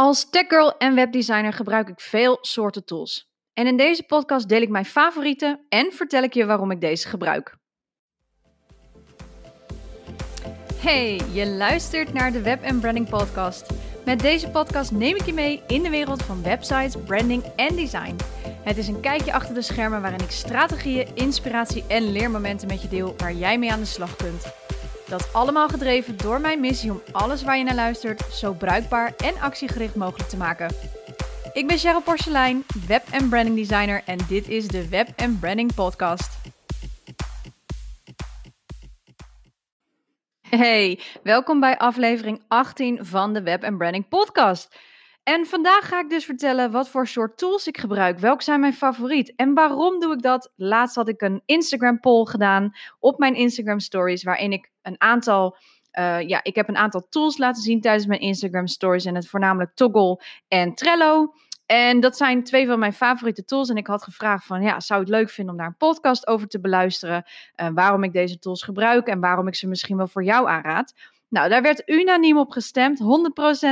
Als 0.00 0.30
techgirl 0.30 0.76
en 0.78 0.94
webdesigner 0.94 1.52
gebruik 1.52 1.88
ik 1.88 2.00
veel 2.00 2.38
soorten 2.40 2.84
tools. 2.84 3.30
En 3.54 3.66
in 3.66 3.76
deze 3.76 4.02
podcast 4.02 4.48
deel 4.48 4.60
ik 4.60 4.68
mijn 4.68 4.84
favorieten 4.84 5.60
en 5.68 5.92
vertel 5.92 6.22
ik 6.22 6.34
je 6.34 6.46
waarom 6.46 6.70
ik 6.70 6.80
deze 6.80 7.08
gebruik. 7.08 7.56
Hey, 10.74 11.20
je 11.32 11.46
luistert 11.46 12.12
naar 12.12 12.32
de 12.32 12.42
Web 12.42 12.80
Branding 12.80 13.08
Podcast. 13.08 13.66
Met 14.04 14.20
deze 14.20 14.50
podcast 14.50 14.92
neem 14.92 15.16
ik 15.16 15.26
je 15.26 15.32
mee 15.32 15.62
in 15.66 15.82
de 15.82 15.90
wereld 15.90 16.22
van 16.22 16.42
websites, 16.42 16.96
branding 17.06 17.42
en 17.56 17.76
design. 17.76 18.16
Het 18.62 18.76
is 18.76 18.88
een 18.88 19.00
kijkje 19.00 19.32
achter 19.32 19.54
de 19.54 19.62
schermen 19.62 20.00
waarin 20.00 20.20
ik 20.20 20.30
strategieën, 20.30 21.08
inspiratie 21.14 21.84
en 21.88 22.12
leermomenten 22.12 22.68
met 22.68 22.82
je 22.82 22.88
deel 22.88 23.14
waar 23.16 23.32
jij 23.32 23.58
mee 23.58 23.72
aan 23.72 23.80
de 23.80 23.86
slag 23.86 24.16
kunt. 24.16 24.59
Dat 25.10 25.32
allemaal 25.32 25.68
gedreven 25.68 26.16
door 26.16 26.40
mijn 26.40 26.60
missie 26.60 26.90
om 26.90 27.02
alles 27.12 27.42
waar 27.42 27.58
je 27.58 27.64
naar 27.64 27.74
luistert 27.74 28.22
zo 28.32 28.52
bruikbaar 28.52 29.14
en 29.16 29.40
actiegericht 29.40 29.94
mogelijk 29.94 30.28
te 30.28 30.36
maken. 30.36 30.74
Ik 31.52 31.66
ben 31.66 31.78
Cheryl 31.78 32.02
Porcelein, 32.02 32.64
web- 32.86 33.08
en 33.10 33.28
branding 33.28 33.56
designer 33.56 34.02
en 34.06 34.18
dit 34.28 34.48
is 34.48 34.68
de 34.68 34.88
Web 34.88 35.08
Branding 35.40 35.74
Podcast. 35.74 36.38
Hey, 40.40 41.00
welkom 41.22 41.60
bij 41.60 41.78
aflevering 41.78 42.42
18 42.48 43.04
van 43.04 43.32
de 43.32 43.42
Web 43.42 43.60
Branding 43.76 44.08
Podcast. 44.08 44.76
En 45.22 45.46
vandaag 45.46 45.88
ga 45.88 46.00
ik 46.00 46.10
dus 46.10 46.24
vertellen 46.24 46.70
wat 46.70 46.88
voor 46.88 47.06
soort 47.06 47.38
tools 47.38 47.66
ik 47.66 47.78
gebruik. 47.78 48.18
Welke 48.18 48.42
zijn 48.42 48.60
mijn 48.60 48.72
favoriet? 48.72 49.32
En 49.36 49.54
waarom 49.54 50.00
doe 50.00 50.12
ik 50.12 50.22
dat? 50.22 50.52
Laatst 50.56 50.94
had 50.94 51.08
ik 51.08 51.20
een 51.20 51.42
Instagram 51.44 52.00
poll 52.00 52.24
gedaan 52.24 52.72
op 52.98 53.18
mijn 53.18 53.34
Instagram 53.34 53.80
stories, 53.80 54.22
waarin 54.22 54.52
ik 54.52 54.69
een 54.82 55.00
aantal. 55.00 55.56
Uh, 55.98 56.20
ja, 56.20 56.40
ik 56.42 56.54
heb 56.54 56.68
een 56.68 56.76
aantal 56.76 57.06
tools 57.08 57.38
laten 57.38 57.62
zien 57.62 57.80
tijdens 57.80 58.06
mijn 58.06 58.20
Instagram 58.20 58.66
stories. 58.66 59.04
En 59.04 59.14
het 59.14 59.28
voornamelijk 59.28 59.74
Toggle 59.74 60.22
en 60.48 60.74
Trello. 60.74 61.34
En 61.66 62.00
dat 62.00 62.16
zijn 62.16 62.44
twee 62.44 62.66
van 62.66 62.78
mijn 62.78 62.92
favoriete 62.92 63.44
tools. 63.44 63.68
En 63.68 63.76
ik 63.76 63.86
had 63.86 64.02
gevraagd 64.02 64.46
van, 64.46 64.62
ja, 64.62 64.80
zou 64.80 65.00
het 65.00 65.08
leuk 65.08 65.30
vinden 65.30 65.52
om 65.52 65.58
daar 65.60 65.68
een 65.68 65.76
podcast 65.76 66.26
over 66.26 66.46
te 66.46 66.60
beluisteren? 66.60 67.24
Uh, 67.56 67.68
waarom 67.74 68.02
ik 68.02 68.12
deze 68.12 68.38
tools 68.38 68.62
gebruik 68.62 69.06
en 69.06 69.20
waarom 69.20 69.46
ik 69.46 69.54
ze 69.54 69.68
misschien 69.68 69.96
wel 69.96 70.08
voor 70.08 70.24
jou 70.24 70.48
aanraad. 70.48 70.94
Nou, 71.28 71.48
daar 71.48 71.62
werd 71.62 71.88
unaniem 71.88 72.38
op 72.38 72.50
gestemd. 72.50 73.00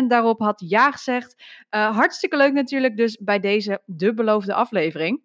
100% 0.02 0.06
daarop 0.06 0.40
had 0.40 0.64
ja 0.66 0.90
gezegd. 0.90 1.34
Uh, 1.70 1.96
hartstikke 1.96 2.36
leuk 2.36 2.52
natuurlijk 2.52 2.96
dus 2.96 3.16
bij 3.20 3.40
deze 3.40 3.82
de 3.84 4.14
beloofde 4.14 4.54
aflevering. 4.54 5.20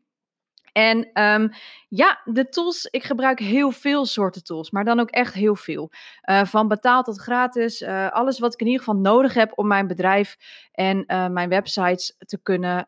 En 0.73 1.23
um, 1.23 1.49
ja, 1.88 2.21
de 2.23 2.49
tools, 2.49 2.85
ik 2.85 3.03
gebruik 3.03 3.39
heel 3.39 3.71
veel 3.71 4.05
soorten 4.05 4.43
tools, 4.43 4.71
maar 4.71 4.83
dan 4.83 4.99
ook 4.99 5.09
echt 5.09 5.33
heel 5.33 5.55
veel. 5.55 5.91
Uh, 6.29 6.45
van 6.45 6.67
betaald 6.67 7.05
tot 7.05 7.21
gratis, 7.21 7.81
uh, 7.81 8.11
alles 8.11 8.39
wat 8.39 8.53
ik 8.53 8.59
in 8.59 8.66
ieder 8.66 8.83
geval 8.83 8.99
nodig 9.01 9.33
heb 9.33 9.51
om 9.55 9.67
mijn 9.67 9.88
bedrijf 9.88 10.35
en 10.71 11.03
uh, 11.07 11.27
mijn 11.27 11.49
websites 11.49 12.16
te 12.17 12.39
kunnen, 12.44 12.88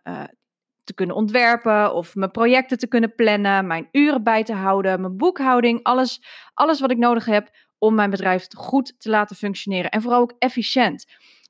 te 0.84 0.94
kunnen 0.94 1.16
ontwerpen 1.16 1.94
of 1.94 2.16
mijn 2.16 2.32
projecten 2.32 2.78
te 2.78 2.88
kunnen 2.88 3.16
plannen, 3.16 3.68
mijn 3.68 3.88
uren 3.92 4.24
bij 4.24 4.44
te 4.44 4.54
houden, 4.54 5.02
mijn 5.02 5.18
boekhouding, 5.18 5.84
alles, 5.84 6.22
alles 6.54 6.80
wat 6.80 6.92
ik 6.92 6.98
nodig 6.98 7.26
heb 7.26 7.50
om 7.78 7.96
mijn 7.96 8.10
bedrijf 8.10 8.48
goed 8.58 8.96
te 8.98 9.10
laten 9.10 9.36
functioneren. 9.36 9.92
En 9.92 10.02
vooral 10.02 10.22
ook 10.22 10.36
efficiënt. 10.40 11.06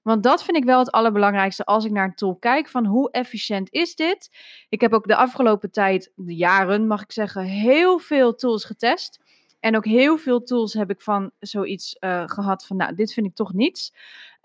Want 0.06 0.23
dat 0.23 0.44
vind 0.44 0.58
ik 0.58 0.64
wel 0.64 0.80
het 0.80 0.92
allerbelangrijkste 0.92 1.66
als 1.66 1.86
ik 1.86 1.92
naar 1.92 2.06
een 2.06 2.16
tool 2.16 2.36
kijk 2.36 2.70
van 2.70 2.86
hoe 2.86 3.11
efficiënt 3.11 3.72
is 3.72 3.95
dit. 3.95 4.30
Ik 4.70 4.81
heb 4.81 4.94
ook 4.94 5.08
de 5.08 5.16
afgelopen 5.16 5.72
tijd, 5.72 6.12
de 6.16 6.36
jaren 6.36 6.88
mag 6.88 7.02
ik 7.02 7.12
zeggen, 7.12 7.44
heel 7.44 8.00
veel 8.00 8.36
tools 8.36 8.66
getest. 8.66 9.20
En 9.59 9.75
ook 9.75 9.86
heel 9.86 10.17
veel 10.17 10.44
tools 10.44 10.73
heb 10.73 10.89
ik 10.89 11.02
van 11.02 11.31
zoiets 11.39 11.97
uh, 12.00 12.23
gehad 12.25 12.66
van, 12.66 12.78
nou, 12.78 12.95
dit 12.95 13.14
vind 13.14 13.25
ik 13.25 13.36
toch 13.36 13.53
niets. 13.53 13.94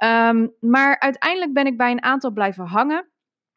Um, 0.05 0.53
maar 0.61 0.99
uiteindelijk 0.99 1.53
ben 1.53 1.67
ik 1.67 1.77
bij 1.77 1.91
een 1.91 2.03
aantal 2.03 2.31
blijven 2.31 2.65
hangen. 2.67 3.09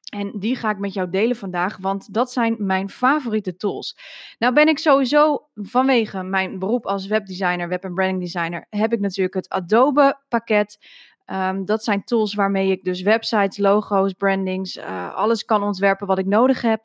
En 0.09 0.31
die 0.39 0.55
ga 0.55 0.69
ik 0.69 0.77
met 0.77 0.93
jou 0.93 1.09
delen 1.09 1.35
vandaag, 1.35 1.77
want 1.77 2.13
dat 2.13 2.31
zijn 2.31 2.55
mijn 2.59 2.89
favoriete 2.89 3.55
tools. 3.55 3.97
Nou 4.39 4.53
ben 4.53 4.67
ik 4.67 4.77
sowieso 4.79 5.47
vanwege 5.55 6.23
mijn 6.23 6.59
beroep 6.59 6.85
als 6.85 7.07
webdesigner, 7.07 7.67
web- 7.67 7.83
en 7.83 7.94
branding 7.94 8.22
designer, 8.22 8.66
heb 8.69 8.94
ik 8.94 8.99
natuurlijk 8.99 9.35
het 9.35 9.49
Adobe 9.49 10.19
pakket. 10.28 10.78
Um, 11.25 11.66
dat 11.66 11.84
zijn 11.84 12.03
tools 12.03 12.34
waarmee 12.34 12.72
ik 12.72 12.84
dus 12.84 13.01
websites, 13.01 13.57
logo's, 13.57 14.13
brandings, 14.13 14.78
uh, 14.78 15.16
alles 15.16 15.45
kan 15.45 15.63
ontwerpen 15.63 16.07
wat 16.07 16.19
ik 16.19 16.25
nodig 16.25 16.61
heb. 16.61 16.81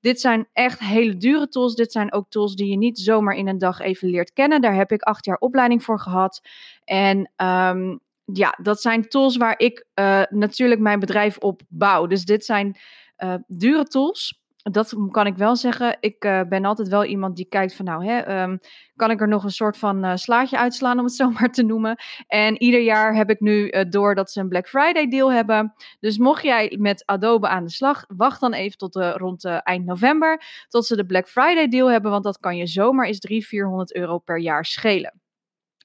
Dit 0.00 0.20
zijn 0.20 0.48
echt 0.52 0.78
hele 0.78 1.16
dure 1.16 1.48
tools. 1.48 1.74
Dit 1.74 1.92
zijn 1.92 2.12
ook 2.12 2.26
tools 2.28 2.54
die 2.54 2.70
je 2.70 2.76
niet 2.76 2.98
zomaar 2.98 3.34
in 3.34 3.48
een 3.48 3.58
dag 3.58 3.80
even 3.80 4.08
leert 4.08 4.32
kennen. 4.32 4.60
Daar 4.60 4.74
heb 4.74 4.92
ik 4.92 5.02
acht 5.02 5.24
jaar 5.24 5.36
opleiding 5.36 5.84
voor 5.84 6.00
gehad. 6.00 6.40
En 6.84 7.30
um, 7.36 8.00
ja, 8.24 8.58
dat 8.62 8.80
zijn 8.80 9.08
tools 9.08 9.36
waar 9.36 9.58
ik 9.58 9.86
uh, 9.94 10.22
natuurlijk 10.28 10.80
mijn 10.80 11.00
bedrijf 11.00 11.38
op 11.38 11.62
bouw. 11.68 12.06
Dus 12.06 12.24
dit 12.24 12.44
zijn 12.44 12.76
uh, 13.18 13.34
dure 13.46 13.84
tools. 13.84 14.41
Dat 14.62 14.94
kan 15.10 15.26
ik 15.26 15.36
wel 15.36 15.56
zeggen. 15.56 15.96
Ik 16.00 16.24
uh, 16.24 16.40
ben 16.48 16.64
altijd 16.64 16.88
wel 16.88 17.04
iemand 17.04 17.36
die 17.36 17.46
kijkt 17.48 17.74
van 17.74 17.84
nou, 17.84 18.06
hè, 18.06 18.42
um, 18.42 18.58
kan 18.96 19.10
ik 19.10 19.20
er 19.20 19.28
nog 19.28 19.44
een 19.44 19.50
soort 19.50 19.76
van 19.76 20.18
slaatje 20.18 20.58
uitslaan 20.58 20.98
om 20.98 21.04
het 21.04 21.14
zo 21.22 21.30
maar 21.30 21.52
te 21.52 21.62
noemen. 21.62 21.96
En 22.26 22.62
ieder 22.62 22.80
jaar 22.80 23.14
heb 23.14 23.30
ik 23.30 23.40
nu 23.40 23.70
door 23.88 24.14
dat 24.14 24.30
ze 24.30 24.40
een 24.40 24.48
Black 24.48 24.68
Friday 24.68 25.08
deal 25.08 25.32
hebben. 25.32 25.74
Dus 26.00 26.18
mocht 26.18 26.42
jij 26.42 26.76
met 26.78 27.06
Adobe 27.06 27.48
aan 27.48 27.64
de 27.64 27.70
slag, 27.70 28.04
wacht 28.08 28.40
dan 28.40 28.52
even 28.52 28.78
tot 28.78 28.94
rond 28.96 29.44
eind 29.44 29.84
november. 29.86 30.42
Tot 30.68 30.86
ze 30.86 30.96
de 30.96 31.06
Black 31.06 31.28
Friday 31.28 31.68
deal 31.68 31.90
hebben, 31.90 32.10
want 32.10 32.24
dat 32.24 32.38
kan 32.38 32.56
je 32.56 32.66
zomaar 32.66 33.06
eens 33.06 33.20
300, 33.20 33.50
400 33.50 33.94
euro 33.94 34.18
per 34.18 34.38
jaar 34.38 34.64
schelen. 34.64 35.21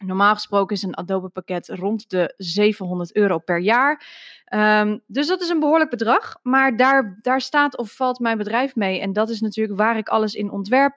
Normaal 0.06 0.34
gesproken 0.34 0.76
is 0.76 0.84
een 0.84 0.96
Adobe 0.96 1.30
pakket 1.30 1.68
rond 1.68 2.10
de 2.10 2.34
700 2.38 3.16
euro 3.16 3.38
per 3.38 3.60
jaar. 3.60 4.06
Um, 4.54 5.02
dus 5.08 5.28
dat 5.28 5.42
is 5.42 5.50
een 5.50 5.60
behoorlijk 5.60 5.90
bedrag. 5.90 6.40
Maar 6.44 6.78
daar, 6.78 7.20
daar 7.22 7.42
staat 7.42 7.78
of 7.78 7.92
valt 7.92 8.20
mijn 8.20 8.38
bedrijf 8.38 8.76
mee. 8.76 9.00
En 9.00 9.14
dat 9.14 9.30
is 9.30 9.42
natuurlijk 9.42 9.78
waar 9.78 9.98
ik 9.98 10.10
alles 10.10 10.34
in 10.34 10.52
ontwerp. 10.52 10.96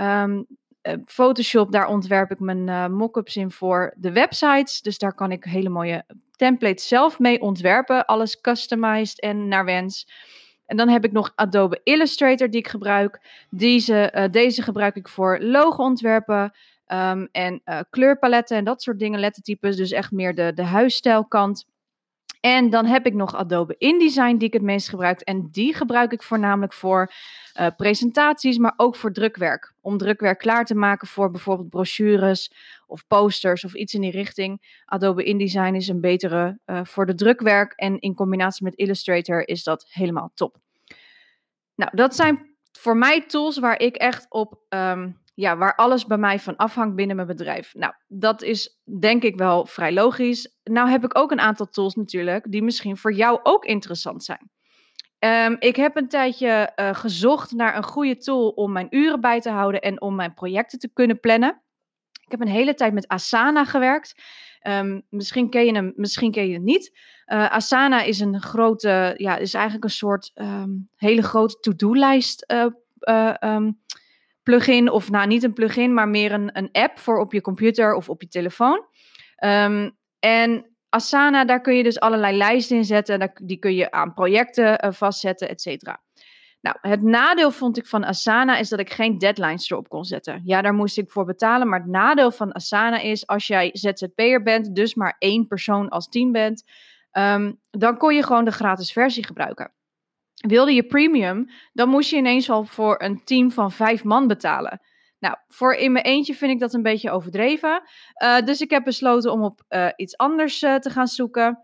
Um, 0.00 0.46
Photoshop, 1.04 1.72
daar 1.72 1.86
ontwerp 1.86 2.30
ik 2.30 2.40
mijn 2.40 2.68
uh, 2.68 2.86
mock-ups 2.86 3.36
in 3.36 3.50
voor 3.50 3.94
de 3.96 4.12
websites. 4.12 4.82
Dus 4.82 4.98
daar 4.98 5.14
kan 5.14 5.32
ik 5.32 5.44
hele 5.44 5.68
mooie 5.68 6.04
templates 6.36 6.88
zelf 6.88 7.18
mee 7.18 7.40
ontwerpen. 7.40 8.06
Alles 8.06 8.40
customized 8.40 9.20
en 9.20 9.48
naar 9.48 9.64
wens. 9.64 10.08
En 10.66 10.76
dan 10.76 10.88
heb 10.88 11.04
ik 11.04 11.12
nog 11.12 11.32
Adobe 11.34 11.80
Illustrator 11.82 12.50
die 12.50 12.60
ik 12.60 12.68
gebruik. 12.68 13.20
Deze, 13.50 14.12
uh, 14.14 14.24
deze 14.30 14.62
gebruik 14.62 14.96
ik 14.96 15.08
voor 15.08 15.38
logo 15.40 15.82
ontwerpen. 15.82 16.52
Um, 16.92 17.28
en 17.32 17.60
uh, 17.64 17.80
kleurpaletten 17.90 18.56
en 18.56 18.64
dat 18.64 18.82
soort 18.82 18.98
dingen, 18.98 19.20
lettertypes. 19.20 19.76
Dus 19.76 19.90
echt 19.90 20.10
meer 20.10 20.34
de, 20.34 20.52
de 20.54 20.64
huisstijlkant. 20.64 21.66
En 22.40 22.70
dan 22.70 22.86
heb 22.86 23.06
ik 23.06 23.14
nog 23.14 23.34
Adobe 23.34 23.74
InDesign 23.78 24.36
die 24.36 24.48
ik 24.48 24.52
het 24.52 24.62
meest 24.62 24.88
gebruik. 24.88 25.20
En 25.20 25.48
die 25.50 25.74
gebruik 25.74 26.12
ik 26.12 26.22
voornamelijk 26.22 26.72
voor 26.72 27.12
uh, 27.60 27.66
presentaties, 27.76 28.58
maar 28.58 28.72
ook 28.76 28.96
voor 28.96 29.12
drukwerk. 29.12 29.74
Om 29.80 29.98
drukwerk 29.98 30.38
klaar 30.38 30.64
te 30.64 30.74
maken 30.74 31.08
voor 31.08 31.30
bijvoorbeeld 31.30 31.68
brochures 31.68 32.52
of 32.86 33.06
posters 33.06 33.64
of 33.64 33.74
iets 33.74 33.94
in 33.94 34.00
die 34.00 34.10
richting. 34.10 34.80
Adobe 34.84 35.24
InDesign 35.24 35.74
is 35.74 35.88
een 35.88 36.00
betere 36.00 36.58
uh, 36.66 36.80
voor 36.84 37.06
de 37.06 37.14
drukwerk. 37.14 37.72
En 37.72 37.98
in 37.98 38.14
combinatie 38.14 38.64
met 38.64 38.74
Illustrator 38.74 39.48
is 39.48 39.62
dat 39.62 39.86
helemaal 39.88 40.30
top. 40.34 40.56
Nou, 41.74 41.90
dat 41.94 42.14
zijn 42.14 42.56
voor 42.72 42.96
mij 42.96 43.26
tools 43.26 43.58
waar 43.58 43.80
ik 43.80 43.96
echt 43.96 44.26
op 44.28 44.60
um, 44.68 45.24
ja, 45.36 45.56
waar 45.56 45.74
alles 45.74 46.06
bij 46.06 46.18
mij 46.18 46.40
van 46.40 46.56
afhangt 46.56 46.94
binnen 46.94 47.16
mijn 47.16 47.28
bedrijf. 47.28 47.74
Nou, 47.74 47.92
dat 48.06 48.42
is 48.42 48.80
denk 49.00 49.22
ik 49.22 49.36
wel 49.36 49.66
vrij 49.66 49.92
logisch. 49.92 50.58
Nou 50.64 50.88
heb 50.88 51.04
ik 51.04 51.18
ook 51.18 51.30
een 51.30 51.40
aantal 51.40 51.66
tools 51.66 51.94
natuurlijk 51.94 52.50
die 52.50 52.62
misschien 52.62 52.96
voor 52.96 53.12
jou 53.12 53.40
ook 53.42 53.64
interessant 53.64 54.24
zijn. 54.24 54.50
Um, 55.18 55.56
ik 55.58 55.76
heb 55.76 55.96
een 55.96 56.08
tijdje 56.08 56.72
uh, 56.76 56.94
gezocht 56.94 57.52
naar 57.52 57.76
een 57.76 57.82
goede 57.82 58.16
tool 58.16 58.48
om 58.48 58.72
mijn 58.72 58.86
uren 58.90 59.20
bij 59.20 59.40
te 59.40 59.50
houden 59.50 59.80
en 59.80 60.00
om 60.00 60.14
mijn 60.14 60.34
projecten 60.34 60.78
te 60.78 60.92
kunnen 60.92 61.20
plannen. 61.20 61.62
Ik 62.24 62.30
heb 62.30 62.40
een 62.40 62.48
hele 62.48 62.74
tijd 62.74 62.92
met 62.92 63.08
Asana 63.08 63.64
gewerkt. 63.64 64.22
Um, 64.68 65.02
misschien 65.10 65.50
ken 65.50 65.64
je 65.64 65.72
hem, 65.72 65.92
misschien 65.96 66.30
ken 66.30 66.46
je 66.46 66.54
het 66.54 66.62
niet. 66.62 66.98
Uh, 67.26 67.50
Asana 67.50 68.02
is 68.02 68.20
een 68.20 68.40
grote, 68.40 69.14
ja, 69.16 69.36
is 69.36 69.54
eigenlijk 69.54 69.84
een 69.84 69.90
soort 69.90 70.30
um, 70.34 70.88
hele 70.96 71.22
grote 71.22 71.58
to-do-lijst. 71.60 72.52
Um, 73.40 73.84
plugin, 74.46 74.90
of 74.90 75.10
nou 75.10 75.26
niet 75.26 75.42
een 75.42 75.52
plugin, 75.52 75.94
maar 75.94 76.08
meer 76.08 76.32
een, 76.32 76.50
een 76.52 76.68
app 76.72 76.98
voor 76.98 77.18
op 77.18 77.32
je 77.32 77.40
computer 77.40 77.94
of 77.94 78.08
op 78.08 78.20
je 78.20 78.28
telefoon. 78.28 78.84
Um, 79.44 79.96
en 80.18 80.76
Asana, 80.88 81.44
daar 81.44 81.60
kun 81.60 81.74
je 81.74 81.82
dus 81.82 82.00
allerlei 82.00 82.36
lijsten 82.36 82.76
in 82.76 82.84
zetten. 82.84 83.32
Die 83.42 83.58
kun 83.58 83.74
je 83.74 83.90
aan 83.90 84.14
projecten 84.14 84.84
uh, 84.84 84.92
vastzetten, 84.92 85.48
et 85.48 85.60
cetera. 85.60 86.02
Nou, 86.60 86.76
het 86.80 87.02
nadeel 87.02 87.50
vond 87.50 87.76
ik 87.76 87.86
van 87.86 88.04
Asana 88.04 88.58
is 88.58 88.68
dat 88.68 88.78
ik 88.78 88.92
geen 88.92 89.18
deadlines 89.18 89.70
erop 89.70 89.88
kon 89.88 90.04
zetten. 90.04 90.40
Ja, 90.44 90.62
daar 90.62 90.74
moest 90.74 90.98
ik 90.98 91.10
voor 91.10 91.24
betalen. 91.24 91.68
Maar 91.68 91.80
het 91.80 91.88
nadeel 91.88 92.30
van 92.30 92.52
Asana 92.52 92.98
is 92.98 93.26
als 93.26 93.46
jij 93.46 93.70
ZZP'er 93.72 94.42
bent, 94.42 94.74
dus 94.74 94.94
maar 94.94 95.16
één 95.18 95.46
persoon 95.46 95.88
als 95.88 96.08
team 96.08 96.32
bent, 96.32 96.64
um, 97.12 97.60
dan 97.70 97.96
kon 97.96 98.14
je 98.14 98.22
gewoon 98.22 98.44
de 98.44 98.50
gratis 98.50 98.92
versie 98.92 99.24
gebruiken. 99.24 99.72
Wilde 100.36 100.74
je 100.74 100.86
premium, 100.86 101.50
dan 101.72 101.88
moest 101.88 102.10
je 102.10 102.16
ineens 102.16 102.50
al 102.50 102.64
voor 102.64 103.02
een 103.02 103.24
team 103.24 103.50
van 103.50 103.72
vijf 103.72 104.04
man 104.04 104.26
betalen. 104.26 104.80
Nou, 105.18 105.36
voor 105.48 105.74
in 105.74 105.92
mijn 105.92 106.04
eentje 106.04 106.34
vind 106.34 106.52
ik 106.52 106.58
dat 106.58 106.74
een 106.74 106.82
beetje 106.82 107.10
overdreven. 107.10 107.82
Uh, 108.22 108.40
dus 108.40 108.60
ik 108.60 108.70
heb 108.70 108.84
besloten 108.84 109.32
om 109.32 109.42
op 109.42 109.62
uh, 109.68 109.88
iets 109.96 110.16
anders 110.16 110.62
uh, 110.62 110.74
te 110.74 110.90
gaan 110.90 111.06
zoeken. 111.06 111.58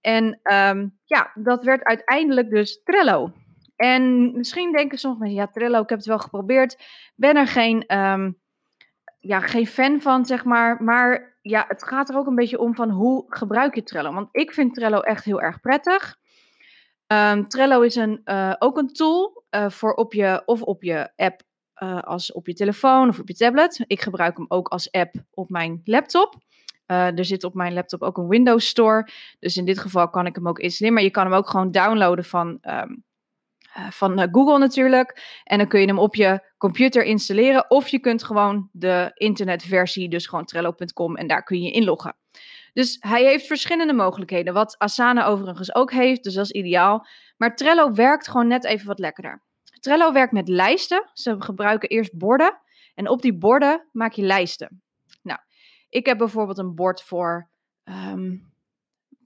En 0.00 0.40
ehm, 0.42 0.88
ja, 1.04 1.30
dat 1.34 1.64
werd 1.64 1.84
uiteindelijk 1.84 2.50
dus 2.50 2.82
Trello. 2.82 3.32
En 3.76 4.32
misschien 4.36 4.72
denken 4.72 4.98
sommige 4.98 5.22
mensen, 5.22 5.40
ja, 5.40 5.46
Trello, 5.46 5.80
ik 5.80 5.88
heb 5.88 5.98
het 5.98 6.06
wel 6.06 6.18
geprobeerd. 6.18 6.82
Ben 7.16 7.36
er 7.36 7.46
geen, 7.46 7.86
ehm, 7.86 8.32
ja, 9.20 9.40
geen 9.40 9.66
fan 9.66 10.00
van, 10.00 10.26
zeg 10.26 10.44
maar. 10.44 10.82
Maar 10.82 11.38
ja, 11.42 11.64
het 11.68 11.84
gaat 11.84 12.08
er 12.08 12.16
ook 12.16 12.26
een 12.26 12.34
beetje 12.34 12.58
om 12.58 12.74
van 12.74 12.90
hoe 12.90 13.24
gebruik 13.28 13.74
je 13.74 13.82
Trello. 13.82 14.12
Want 14.12 14.28
ik 14.32 14.52
vind 14.52 14.74
Trello 14.74 15.00
echt 15.00 15.24
heel 15.24 15.40
erg 15.40 15.60
prettig. 15.60 16.16
Um, 17.06 17.48
Trello 17.48 17.80
is 17.80 17.94
een, 17.94 18.20
uh, 18.24 18.54
ook 18.58 18.78
een 18.78 18.92
tool 18.92 19.44
uh, 19.50 19.70
voor 19.70 19.94
op 19.94 20.12
je, 20.12 20.42
of 20.44 20.62
op 20.62 20.82
je 20.82 21.10
app 21.16 21.42
uh, 21.82 22.02
als 22.02 22.32
op 22.32 22.46
je 22.46 22.54
telefoon 22.54 23.08
of 23.08 23.18
op 23.18 23.28
je 23.28 23.34
tablet. 23.34 23.84
Ik 23.86 24.00
gebruik 24.00 24.36
hem 24.36 24.46
ook 24.48 24.68
als 24.68 24.90
app 24.90 25.14
op 25.30 25.48
mijn 25.48 25.80
laptop. 25.84 26.34
er 26.86 27.24
zit 27.24 27.44
op 27.44 27.54
mijn 27.54 27.72
laptop 27.72 28.02
ook 28.02 28.18
een 28.18 28.28
Windows 28.28 28.66
Store. 28.66 29.08
Dus 29.38 29.56
in 29.56 29.64
dit 29.64 29.78
geval 29.78 30.10
kan 30.10 30.26
ik 30.26 30.34
hem 30.34 30.48
ook 30.48 30.58
installeren. 30.58 30.94
Maar 30.94 31.06
je 31.06 31.10
kan 31.10 31.24
hem 31.24 31.34
ook 31.34 31.48
gewoon 31.48 31.70
downloaden 31.70 32.24
van 32.24 32.58
uh, 32.62 32.82
van 33.90 34.28
Google 34.32 34.58
natuurlijk. 34.58 35.40
En 35.44 35.58
dan 35.58 35.68
kun 35.68 35.80
je 35.80 35.86
hem 35.86 35.98
op 35.98 36.14
je 36.14 36.52
computer 36.58 37.04
installeren. 37.04 37.70
Of 37.70 37.88
je 37.88 37.98
kunt 37.98 38.24
gewoon 38.24 38.68
de 38.72 39.10
internetversie, 39.14 40.08
dus 40.08 40.26
gewoon 40.26 40.44
trello.com, 40.44 41.16
en 41.16 41.26
daar 41.26 41.42
kun 41.42 41.62
je 41.62 41.70
inloggen. 41.70 42.16
Dus 42.74 42.96
hij 43.00 43.24
heeft 43.24 43.46
verschillende 43.46 43.92
mogelijkheden. 43.92 44.54
Wat 44.54 44.78
Asana 44.78 45.26
overigens 45.26 45.74
ook 45.74 45.92
heeft, 45.92 46.24
dus 46.24 46.34
dat 46.34 46.44
is 46.44 46.50
ideaal. 46.50 47.06
Maar 47.36 47.56
Trello 47.56 47.92
werkt 47.92 48.28
gewoon 48.28 48.46
net 48.46 48.64
even 48.64 48.86
wat 48.86 48.98
lekkerder. 48.98 49.42
Trello 49.80 50.12
werkt 50.12 50.32
met 50.32 50.48
lijsten. 50.48 51.10
Ze 51.12 51.36
gebruiken 51.38 51.88
eerst 51.88 52.18
borden. 52.18 52.58
En 52.94 53.08
op 53.08 53.22
die 53.22 53.38
borden 53.38 53.88
maak 53.92 54.12
je 54.12 54.22
lijsten. 54.22 54.82
Nou, 55.22 55.38
ik 55.88 56.06
heb 56.06 56.18
bijvoorbeeld 56.18 56.58
een 56.58 56.74
bord 56.74 57.02
voor 57.02 57.50
um, 57.84 58.52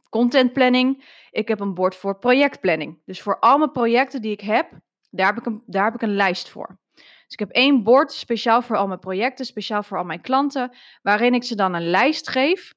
content 0.09 0.53
planning. 0.53 1.05
Ik 1.31 1.49
heb 1.49 1.61
een 1.61 1.75
bord 1.75 1.97
voor 1.97 2.19
projectplanning. 2.19 3.03
Dus 3.05 3.23
voor 3.23 3.39
al 3.39 3.59
mijn 3.59 3.73
projecten 3.73 4.23
die 4.23 4.33
ik 4.33 4.41
heb, 4.41 4.71
daar 5.11 5.27
heb 5.27 5.37
ik 5.37 5.47
een, 5.47 5.63
daar 5.67 5.85
heb 5.85 5.95
ik 5.95 6.03
een 6.03 6.15
lijst 6.15 6.49
voor. 6.49 6.79
Dus 6.95 7.37
ik 7.37 7.39
heb 7.39 7.51
één 7.51 7.83
bord 7.83 8.13
speciaal 8.13 8.63
voor 8.63 8.77
al 8.77 8.87
mijn 8.87 8.99
projecten, 8.99 9.45
speciaal 9.45 9.83
voor 9.83 9.99
al 9.99 10.05
mijn 10.05 10.21
klanten, 10.21 10.77
waarin 11.03 11.35
ik 11.35 11.45
ze 11.45 11.55
dan 11.55 11.75
een 11.75 11.91
lijst 11.91 12.29
geef. 12.29 12.77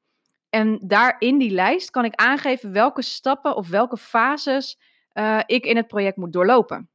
En 0.51 0.79
daar 0.83 1.15
in 1.19 1.37
die 1.37 1.51
lijst 1.51 1.89
kan 1.89 2.05
ik 2.05 2.15
aangeven 2.15 2.71
welke 2.71 3.01
stappen 3.01 3.55
of 3.55 3.69
welke 3.69 3.97
fases 3.97 4.79
uh, 5.13 5.39
ik 5.45 5.65
in 5.65 5.75
het 5.75 5.87
project 5.87 6.17
moet 6.17 6.33
doorlopen. 6.33 6.89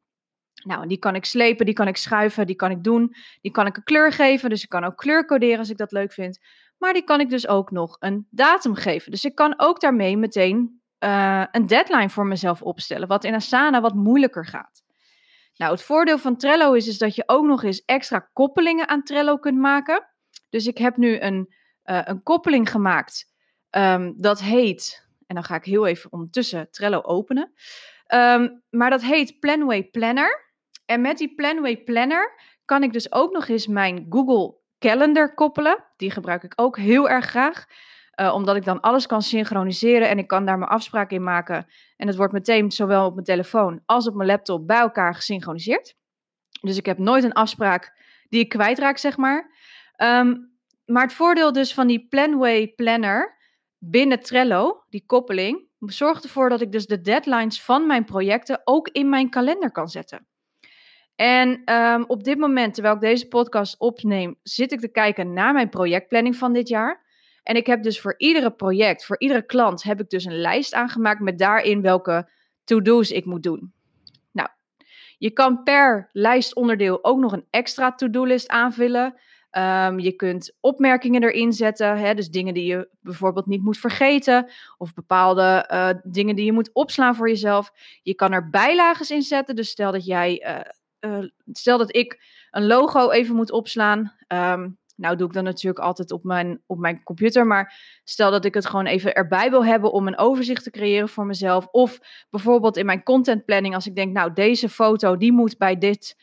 Nou, 0.64 0.87
die 0.87 0.99
kan 0.99 1.14
ik 1.14 1.25
slepen, 1.25 1.67
die 1.67 1.75
kan 1.75 1.88
ik 1.88 1.97
schuiven, 1.97 2.47
die 2.47 2.56
kan 2.56 2.70
ik 2.70 2.85
doen. 2.85 3.14
Die 3.41 3.53
kan 3.53 3.67
ik 3.67 3.76
een 3.76 3.82
kleur 3.82 4.12
geven, 4.12 4.50
dus 4.50 4.62
ik 4.62 4.69
kan 4.69 4.85
ook 4.85 4.97
kleur 4.97 5.26
coderen 5.26 5.58
als 5.58 5.70
ik 5.70 5.76
dat 5.76 5.93
leuk 5.93 6.12
vind. 6.12 6.38
Maar 6.79 6.93
die 6.93 7.05
kan 7.05 7.20
ik 7.20 7.31
dus 7.31 7.49
ook 7.49 7.70
nog 7.70 7.97
een 7.99 8.26
datum 8.31 8.75
geven. 8.75 9.11
Dus 9.11 9.25
ik 9.25 9.35
kan 9.35 9.55
ook 9.56 9.81
daarmee 9.81 10.17
meteen 10.17 10.81
uh, 11.05 11.44
een 11.50 11.67
deadline 11.67 12.11
voor 12.11 12.26
mezelf 12.26 12.62
opstellen, 12.62 13.08
wat 13.08 13.25
in 13.25 13.35
Asana 13.35 13.81
wat 13.81 13.94
moeilijker 13.94 14.47
gaat. 14.47 14.82
Nou, 15.56 15.73
het 15.73 15.82
voordeel 15.82 16.19
van 16.19 16.37
Trello 16.37 16.73
is, 16.73 16.88
is 16.88 16.99
dat 16.99 17.14
je 17.14 17.23
ook 17.26 17.44
nog 17.44 17.62
eens 17.62 17.85
extra 17.85 18.29
koppelingen 18.32 18.88
aan 18.88 19.03
Trello 19.03 19.37
kunt 19.37 19.58
maken. 19.58 20.06
Dus 20.50 20.67
ik 20.67 20.79
heb 20.79 20.97
nu 20.97 21.20
een, 21.20 21.55
uh, 21.85 22.00
een 22.05 22.23
koppeling 22.23 22.70
gemaakt. 22.70 23.35
Um, 23.78 24.14
dat 24.17 24.40
heet, 24.40 25.08
en 25.26 25.34
dan 25.34 25.44
ga 25.44 25.55
ik 25.55 25.64
heel 25.64 25.87
even 25.87 26.12
ondertussen 26.12 26.70
Trello 26.70 27.00
openen. 27.02 27.52
Um, 28.14 28.62
maar 28.70 28.90
dat 28.90 29.02
heet 29.02 29.40
Planway 29.40 29.84
Planner. 29.84 30.44
En 30.87 31.00
met 31.00 31.19
die 31.19 31.34
Planway 31.34 31.76
Planner 31.76 32.40
kan 32.64 32.82
ik 32.82 32.93
dus 32.93 33.12
ook 33.12 33.32
nog 33.32 33.49
eens 33.49 33.67
mijn 33.67 34.06
Google 34.08 34.55
Calendar 34.78 35.34
koppelen. 35.34 35.84
Die 35.96 36.11
gebruik 36.11 36.43
ik 36.43 36.52
ook 36.56 36.76
heel 36.76 37.08
erg 37.08 37.25
graag. 37.25 37.64
Uh, 38.20 38.34
omdat 38.34 38.56
ik 38.56 38.64
dan 38.64 38.81
alles 38.81 39.06
kan 39.06 39.23
synchroniseren 39.23 40.08
en 40.08 40.19
ik 40.19 40.26
kan 40.26 40.46
daar 40.46 40.58
mijn 40.58 40.70
afspraken 40.70 41.17
in 41.17 41.22
maken. 41.22 41.67
En 41.96 42.06
het 42.06 42.17
wordt 42.17 42.32
meteen 42.32 42.70
zowel 42.70 43.06
op 43.06 43.12
mijn 43.12 43.25
telefoon 43.25 43.82
als 43.87 44.08
op 44.08 44.14
mijn 44.14 44.29
laptop 44.29 44.67
bij 44.67 44.79
elkaar 44.79 45.14
gesynchroniseerd. 45.14 45.96
Dus 46.61 46.76
ik 46.76 46.87
heb 46.87 46.99
nooit 46.99 47.25
een 47.25 47.32
afspraak 47.32 47.93
die 48.29 48.40
ik 48.40 48.49
kwijtraak, 48.49 48.99
zeg 48.99 49.17
maar. 49.17 49.50
Um, 49.96 50.55
maar 50.84 51.02
het 51.02 51.12
voordeel 51.12 51.52
dus 51.52 51.75
van 51.75 51.87
die 51.87 52.06
Planway 52.08 52.69
Planner 52.69 53.35
binnen 53.78 54.20
Trello, 54.20 54.84
die 54.88 55.05
koppeling, 55.06 55.64
zorgt 55.78 56.25
ervoor 56.25 56.49
dat 56.49 56.61
ik 56.61 56.73
dus 56.73 56.87
de 56.87 57.00
deadlines 57.00 57.62
van 57.62 57.87
mijn 57.87 58.05
projecten 58.05 58.61
ook 58.64 58.88
in 58.88 59.08
mijn 59.08 59.31
kalender 59.31 59.73
kan 59.73 59.88
zetten. 59.88 60.26
En 61.17 61.73
um, 61.75 62.05
op 62.06 62.25
dit 62.25 62.38
moment, 62.38 62.75
terwijl 62.75 62.94
ik 62.94 63.00
deze 63.00 63.28
podcast 63.28 63.78
opneem, 63.78 64.38
zit 64.43 64.73
ik 64.73 64.81
te 64.81 64.88
kijken 64.88 65.32
naar 65.32 65.52
mijn 65.52 65.69
projectplanning 65.69 66.37
van 66.37 66.52
dit 66.52 66.69
jaar. 66.69 67.05
En 67.43 67.56
ik 67.56 67.67
heb 67.67 67.82
dus 67.82 68.00
voor 68.00 68.14
iedere 68.17 68.50
project, 68.50 69.05
voor 69.05 69.20
iedere 69.20 69.46
klant, 69.46 69.82
heb 69.82 70.00
ik 70.00 70.08
dus 70.08 70.25
een 70.25 70.40
lijst 70.40 70.75
aangemaakt 70.75 71.20
met 71.20 71.38
daarin 71.38 71.82
welke 71.82 72.31
to-do's 72.64 73.11
ik 73.11 73.25
moet 73.25 73.43
doen. 73.43 73.72
Nou, 74.32 74.49
je 75.19 75.31
kan 75.31 75.62
per 75.62 76.08
lijstonderdeel 76.12 77.05
ook 77.05 77.19
nog 77.19 77.32
een 77.32 77.46
extra 77.50 77.94
to-do-list 77.94 78.49
aanvullen. 78.49 79.14
Um, 79.58 79.99
je 79.99 80.12
kunt 80.12 80.56
opmerkingen 80.61 81.23
erin 81.23 81.53
zetten, 81.53 81.99
hè, 81.99 82.14
dus 82.14 82.29
dingen 82.29 82.55
die 82.55 82.64
je 82.64 82.88
bijvoorbeeld 83.00 83.47
niet 83.47 83.62
moet 83.62 83.79
vergeten, 83.79 84.50
of 84.79 84.94
bepaalde 84.94 85.70
uh, 85.73 85.91
dingen 86.03 86.37
die 86.37 86.44
je 86.44 86.53
moet 86.53 86.70
opslaan 86.73 87.14
voor 87.14 87.29
jezelf. 87.29 87.73
Je 88.03 88.14
kan 88.14 88.32
er 88.32 88.50
bijlages 88.50 89.11
in 89.11 89.23
zetten, 89.23 89.56
dus 89.56 89.69
stel 89.69 89.93
dat 89.93 90.05
jij 90.05 90.62
uh, 91.03 91.11
uh, 91.12 91.29
stel 91.53 91.79
dat 91.79 91.97
ik 91.97 92.20
een 92.50 92.67
logo 92.67 93.11
even 93.11 93.37
moet 93.37 93.50
opslaan. 93.50 94.14
Um, 94.29 94.79
nou 94.97 95.17
doe 95.17 95.26
ik 95.26 95.32
dat 95.32 95.44
natuurlijk 95.44 95.85
altijd 95.85 96.12
op 96.12 96.25
mijn, 96.25 96.62
op 96.67 96.79
mijn 96.79 97.03
computer. 97.03 97.47
Maar 97.47 98.00
stel 98.05 98.31
dat 98.31 98.44
ik 98.44 98.55
het 98.55 98.67
gewoon 98.67 98.87
even 98.87 99.14
erbij 99.14 99.50
wil 99.50 99.64
hebben 99.64 99.93
om 99.93 100.06
een 100.06 100.19
overzicht 100.19 100.62
te 100.62 100.70
creëren 100.70 101.08
voor 101.08 101.26
mezelf. 101.26 101.67
Of 101.70 101.99
bijvoorbeeld 102.31 102.76
in 102.76 102.87
mijn 102.87 103.03
content 103.03 103.44
planning, 103.44 103.75
als 103.75 103.87
ik 103.87 103.94
denk, 103.94 104.12
nou, 104.12 104.32
deze 104.32 104.69
foto 104.69 105.17
die 105.17 105.32
moet 105.32 105.58
bij, 105.58 105.79
dit, 105.79 106.17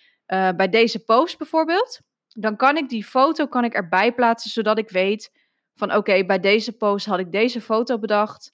bij 0.55 0.69
deze 0.69 1.03
post 1.03 1.37
bijvoorbeeld. 1.37 1.99
Dan 2.33 2.55
kan 2.55 2.77
ik 2.77 2.89
die 2.89 3.03
foto 3.03 3.47
kan 3.47 3.63
ik 3.63 3.73
erbij 3.73 4.13
plaatsen, 4.13 4.51
zodat 4.51 4.77
ik 4.77 4.89
weet 4.89 5.31
van 5.73 5.95
oké, 5.95 6.25
bij 6.25 6.39
deze 6.39 6.77
post 6.77 7.05
had 7.05 7.19
ik 7.19 7.31
deze 7.31 7.61
foto 7.61 7.99
bedacht. 7.99 8.53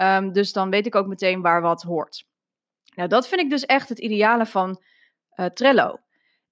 Um, 0.00 0.32
dus 0.32 0.52
dan 0.52 0.70
weet 0.70 0.86
ik 0.86 0.94
ook 0.94 1.06
meteen 1.06 1.40
waar 1.40 1.62
wat 1.62 1.82
hoort. 1.82 2.24
Nou, 2.94 3.08
dat 3.08 3.28
vind 3.28 3.40
ik 3.40 3.50
dus 3.50 3.66
echt 3.66 3.88
het 3.88 3.98
ideale 3.98 4.46
van 4.46 4.82
uh, 5.36 5.46
Trello. 5.46 5.98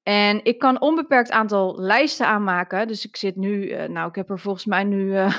En 0.02 0.44
ik 0.44 0.58
kan 0.58 0.80
onbeperkt 0.80 1.30
aantal 1.30 1.80
lijsten 1.80 2.26
aanmaken. 2.26 2.88
Dus 2.88 3.06
ik 3.06 3.16
zit 3.16 3.36
nu, 3.36 3.68
uh, 3.68 3.84
nou, 3.84 4.08
ik 4.08 4.14
heb 4.14 4.30
er 4.30 4.38
volgens 4.38 4.64
mij 4.64 4.84
nu 4.84 5.12
uh, 5.16 5.34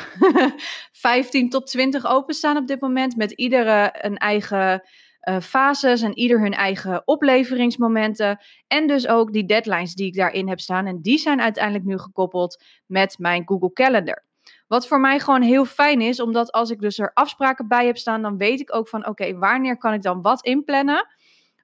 15 0.91 1.49
tot 1.49 1.67
20 1.67 2.05
openstaan 2.05 2.57
op 2.57 2.67
dit 2.67 2.81
moment. 2.81 3.15
Met 3.15 3.31
iedere 3.31 3.95
een 3.97 4.17
eigen 4.17 4.83
uh, 5.23 5.39
fases 5.39 6.01
en 6.01 6.17
ieder 6.17 6.39
hun 6.39 6.53
eigen 6.53 7.01
opleveringsmomenten. 7.05 8.39
En 8.67 8.87
dus 8.87 9.07
ook 9.07 9.33
die 9.33 9.45
deadlines 9.45 9.93
die 9.93 10.07
ik 10.07 10.15
daarin 10.15 10.49
heb 10.49 10.59
staan. 10.59 10.85
En 10.85 11.01
die 11.01 11.17
zijn 11.17 11.41
uiteindelijk 11.41 11.85
nu 11.85 11.97
gekoppeld 11.97 12.63
met 12.85 13.15
mijn 13.17 13.47
Google 13.47 13.73
Calendar. 13.73 14.23
Wat 14.67 14.87
voor 14.87 14.99
mij 14.99 15.19
gewoon 15.19 15.41
heel 15.41 15.65
fijn 15.65 16.01
is, 16.01 16.21
omdat 16.21 16.51
als 16.51 16.69
ik 16.69 16.79
dus 16.79 16.99
er 16.99 17.11
afspraken 17.13 17.67
bij 17.67 17.85
heb 17.85 17.97
staan, 17.97 18.21
dan 18.21 18.37
weet 18.37 18.59
ik 18.59 18.75
ook 18.75 18.87
van 18.87 19.07
oké, 19.07 19.37
wanneer 19.37 19.77
kan 19.77 19.93
ik 19.93 20.01
dan 20.01 20.21
wat 20.21 20.45
inplannen 20.45 21.07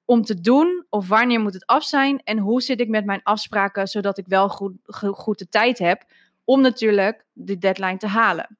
om 0.06 0.22
te 0.22 0.42
doen 0.42 0.86
of 0.90 1.08
wanneer 1.08 1.40
moet 1.40 1.54
het 1.54 1.66
af 1.66 1.84
zijn 1.84 2.22
en 2.24 2.38
hoe 2.38 2.62
zit 2.62 2.80
ik 2.80 2.88
met 2.88 3.06
mijn 3.06 3.24
afspraken 3.24 3.88
zodat 3.88 4.18
ik 4.18 4.26
wel 4.28 4.50
goed, 4.50 4.74
goed 5.12 5.40
de 5.40 5.50
tijd 5.50 5.80
heb 5.80 6.04
om 6.44 6.62
natuurlijk 6.62 7.26
de 7.34 7.58
deadline 7.58 7.98
te 7.98 8.08
halen. 8.08 8.58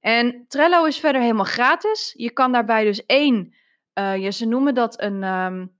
En 0.00 0.44
Trello 0.48 0.84
is 0.84 0.98
verder 0.98 1.20
helemaal 1.20 1.44
gratis. 1.44 2.14
Je 2.16 2.30
kan 2.30 2.52
daarbij 2.52 2.84
dus 2.84 3.06
één, 3.06 3.54
ja, 4.02 4.30
ze 4.30 4.46
noemen 4.46 4.74
dat 4.74 5.00
een, 5.00 5.22
um, 5.22 5.76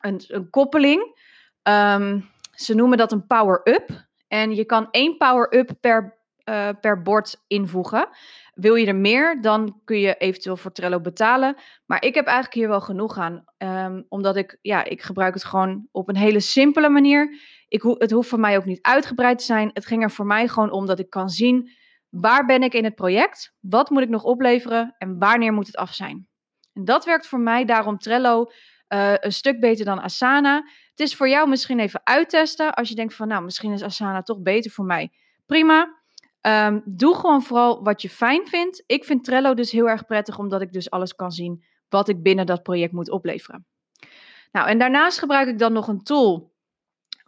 een, 0.00 0.50
koppeling. 0.50 1.18
Um, 1.62 2.28
ze 2.50 2.74
noemen 2.74 2.98
dat 2.98 3.12
een 3.12 3.26
power-up. 3.26 4.08
En 4.28 4.54
je 4.54 4.64
kan 4.64 4.88
één 4.90 5.16
power-up 5.16 5.70
per, 5.80 6.18
uh, 6.44 6.68
per 6.80 7.02
bord 7.02 7.44
invoegen. 7.46 8.08
Wil 8.54 8.74
je 8.74 8.86
er 8.86 8.96
meer, 8.96 9.40
dan 9.40 9.80
kun 9.84 9.98
je 9.98 10.16
eventueel 10.16 10.56
voor 10.56 10.72
Trello 10.72 11.00
betalen. 11.00 11.56
Maar 11.86 12.04
ik 12.04 12.14
heb 12.14 12.26
eigenlijk 12.26 12.56
hier 12.56 12.68
wel 12.68 12.80
genoeg 12.80 13.18
aan. 13.18 13.44
Um, 13.58 14.06
omdat 14.08 14.36
ik, 14.36 14.58
ja, 14.62 14.84
ik 14.84 15.02
gebruik 15.02 15.34
het 15.34 15.44
gewoon 15.44 15.88
op 15.92 16.08
een 16.08 16.16
hele 16.16 16.40
simpele 16.40 16.88
manier. 16.88 17.40
Ik 17.68 17.82
het 17.82 18.10
hoeft 18.10 18.28
voor 18.28 18.40
mij 18.40 18.56
ook 18.56 18.64
niet 18.64 18.82
uitgebreid 18.82 19.38
te 19.38 19.44
zijn. 19.44 19.70
Het 19.72 19.86
ging 19.86 20.02
er 20.02 20.10
voor 20.10 20.26
mij 20.26 20.48
gewoon 20.48 20.70
om 20.70 20.86
dat 20.86 20.98
ik 20.98 21.10
kan 21.10 21.28
zien 21.28 21.70
waar 22.10 22.46
ben 22.46 22.62
ik 22.62 22.74
in 22.74 22.84
het 22.84 22.94
project, 22.94 23.54
wat 23.60 23.90
moet 23.90 24.02
ik 24.02 24.08
nog 24.08 24.24
opleveren 24.24 24.94
en 24.98 25.18
wanneer 25.18 25.52
moet 25.52 25.66
het 25.66 25.76
af 25.76 25.94
zijn. 25.94 26.28
En 26.72 26.84
dat 26.84 27.04
werkt 27.04 27.26
voor 27.26 27.40
mij 27.40 27.64
daarom 27.64 27.98
Trello 27.98 28.50
uh, 28.88 29.14
een 29.16 29.32
stuk 29.32 29.60
beter 29.60 29.84
dan 29.84 30.00
Asana. 30.00 30.56
Het 30.90 31.00
is 31.00 31.16
voor 31.16 31.28
jou 31.28 31.48
misschien 31.48 31.78
even 31.78 32.00
uittesten. 32.04 32.74
Als 32.74 32.88
je 32.88 32.94
denkt 32.94 33.14
van 33.14 33.28
nou, 33.28 33.42
misschien 33.42 33.72
is 33.72 33.82
Asana 33.82 34.22
toch 34.22 34.40
beter 34.40 34.70
voor 34.70 34.84
mij. 34.84 35.12
Prima. 35.46 35.98
Um, 36.42 36.82
doe 36.84 37.14
gewoon 37.14 37.42
vooral 37.42 37.82
wat 37.82 38.02
je 38.02 38.08
fijn 38.08 38.46
vindt. 38.46 38.82
Ik 38.86 39.04
vind 39.04 39.24
Trello 39.24 39.54
dus 39.54 39.70
heel 39.70 39.88
erg 39.88 40.06
prettig, 40.06 40.38
omdat 40.38 40.60
ik 40.60 40.72
dus 40.72 40.90
alles 40.90 41.14
kan 41.14 41.32
zien 41.32 41.64
wat 41.88 42.08
ik 42.08 42.22
binnen 42.22 42.46
dat 42.46 42.62
project 42.62 42.92
moet 42.92 43.10
opleveren. 43.10 43.66
Nou, 44.52 44.68
en 44.68 44.78
daarnaast 44.78 45.18
gebruik 45.18 45.48
ik 45.48 45.58
dan 45.58 45.72
nog 45.72 45.88
een 45.88 46.02
tool 46.02 46.49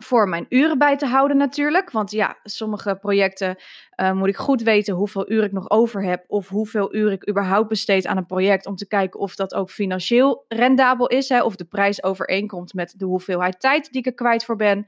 voor 0.03 0.29
mijn 0.29 0.47
uren 0.49 0.79
bij 0.79 0.97
te 0.97 1.07
houden 1.07 1.37
natuurlijk. 1.37 1.91
Want 1.91 2.11
ja, 2.11 2.37
sommige 2.43 2.95
projecten 3.01 3.57
uh, 3.97 4.13
moet 4.13 4.29
ik 4.29 4.37
goed 4.37 4.63
weten 4.63 4.95
hoeveel 4.95 5.31
uur 5.31 5.45
ik 5.45 5.53
nog 5.53 5.71
over 5.71 6.05
heb. 6.05 6.25
Of 6.27 6.49
hoeveel 6.49 6.95
uur 6.95 7.13
ik 7.13 7.29
überhaupt 7.29 7.69
besteed 7.69 8.07
aan 8.07 8.17
een 8.17 8.27
project. 8.27 8.67
Om 8.67 8.77
te 8.77 8.87
kijken 8.87 9.21
of 9.21 9.35
dat 9.35 9.55
ook 9.55 9.71
financieel 9.71 10.45
rendabel 10.49 11.07
is. 11.07 11.29
Hè, 11.29 11.43
of 11.43 11.57
de 11.57 11.65
prijs 11.65 12.03
overeenkomt 12.03 12.75
met 12.75 12.95
de 12.97 13.05
hoeveelheid 13.05 13.61
tijd 13.61 13.91
die 13.91 14.01
ik 14.01 14.07
er 14.07 14.15
kwijt 14.15 14.45
voor 14.45 14.57
ben. 14.57 14.87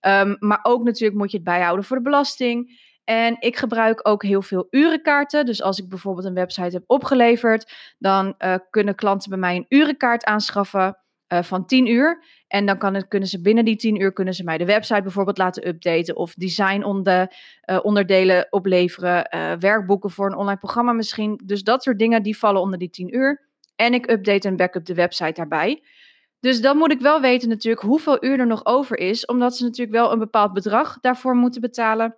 Um, 0.00 0.36
maar 0.38 0.60
ook 0.62 0.84
natuurlijk 0.84 1.18
moet 1.18 1.30
je 1.30 1.36
het 1.36 1.46
bijhouden 1.46 1.84
voor 1.84 1.96
de 1.96 2.02
belasting. 2.02 2.84
En 3.04 3.36
ik 3.38 3.56
gebruik 3.56 4.08
ook 4.08 4.22
heel 4.22 4.42
veel 4.42 4.66
urenkaarten. 4.70 5.46
Dus 5.46 5.62
als 5.62 5.78
ik 5.78 5.88
bijvoorbeeld 5.88 6.26
een 6.26 6.34
website 6.34 6.76
heb 6.76 6.84
opgeleverd, 6.86 7.94
dan 7.98 8.34
uh, 8.38 8.54
kunnen 8.70 8.94
klanten 8.94 9.30
bij 9.30 9.38
mij 9.38 9.56
een 9.56 9.66
urenkaart 9.68 10.24
aanschaffen 10.24 10.96
uh, 11.28 11.42
van 11.42 11.66
10 11.66 11.86
uur. 11.86 12.24
En 12.48 12.66
dan 12.66 12.78
kan 12.78 12.94
het, 12.94 13.08
kunnen 13.08 13.28
ze 13.28 13.40
binnen 13.40 13.64
die 13.64 13.76
10 13.76 14.00
uur 14.00 14.12
kunnen 14.12 14.34
ze 14.34 14.44
mij 14.44 14.58
de 14.58 14.64
website 14.64 15.02
bijvoorbeeld 15.02 15.38
laten 15.38 15.68
updaten 15.68 16.16
of 16.16 16.34
design 16.34 16.82
onder, 16.82 17.32
uh, 17.70 17.78
onderdelen 17.82 18.46
opleveren, 18.50 19.28
werkboeken 19.60 20.10
voor 20.10 20.26
een 20.26 20.36
online 20.36 20.58
programma 20.58 20.92
misschien. 20.92 21.40
Dus 21.44 21.62
dat 21.62 21.82
soort 21.82 21.98
dingen 21.98 22.22
die 22.22 22.38
vallen 22.38 22.60
onder 22.60 22.78
die 22.78 22.90
10 22.90 23.14
uur. 23.16 23.48
En 23.76 23.94
ik 23.94 24.10
update 24.10 24.48
en 24.48 24.56
backup 24.56 24.84
de 24.84 24.94
website 24.94 25.32
daarbij. 25.32 25.82
Dus 26.40 26.60
dan 26.60 26.76
moet 26.76 26.92
ik 26.92 27.00
wel 27.00 27.20
weten 27.20 27.48
natuurlijk 27.48 27.82
hoeveel 27.82 28.24
uur 28.24 28.38
er 28.38 28.46
nog 28.46 28.66
over 28.66 28.98
is, 28.98 29.26
omdat 29.26 29.56
ze 29.56 29.64
natuurlijk 29.64 29.96
wel 29.96 30.12
een 30.12 30.18
bepaald 30.18 30.52
bedrag 30.52 31.00
daarvoor 31.00 31.34
moeten 31.34 31.60
betalen. 31.60 32.16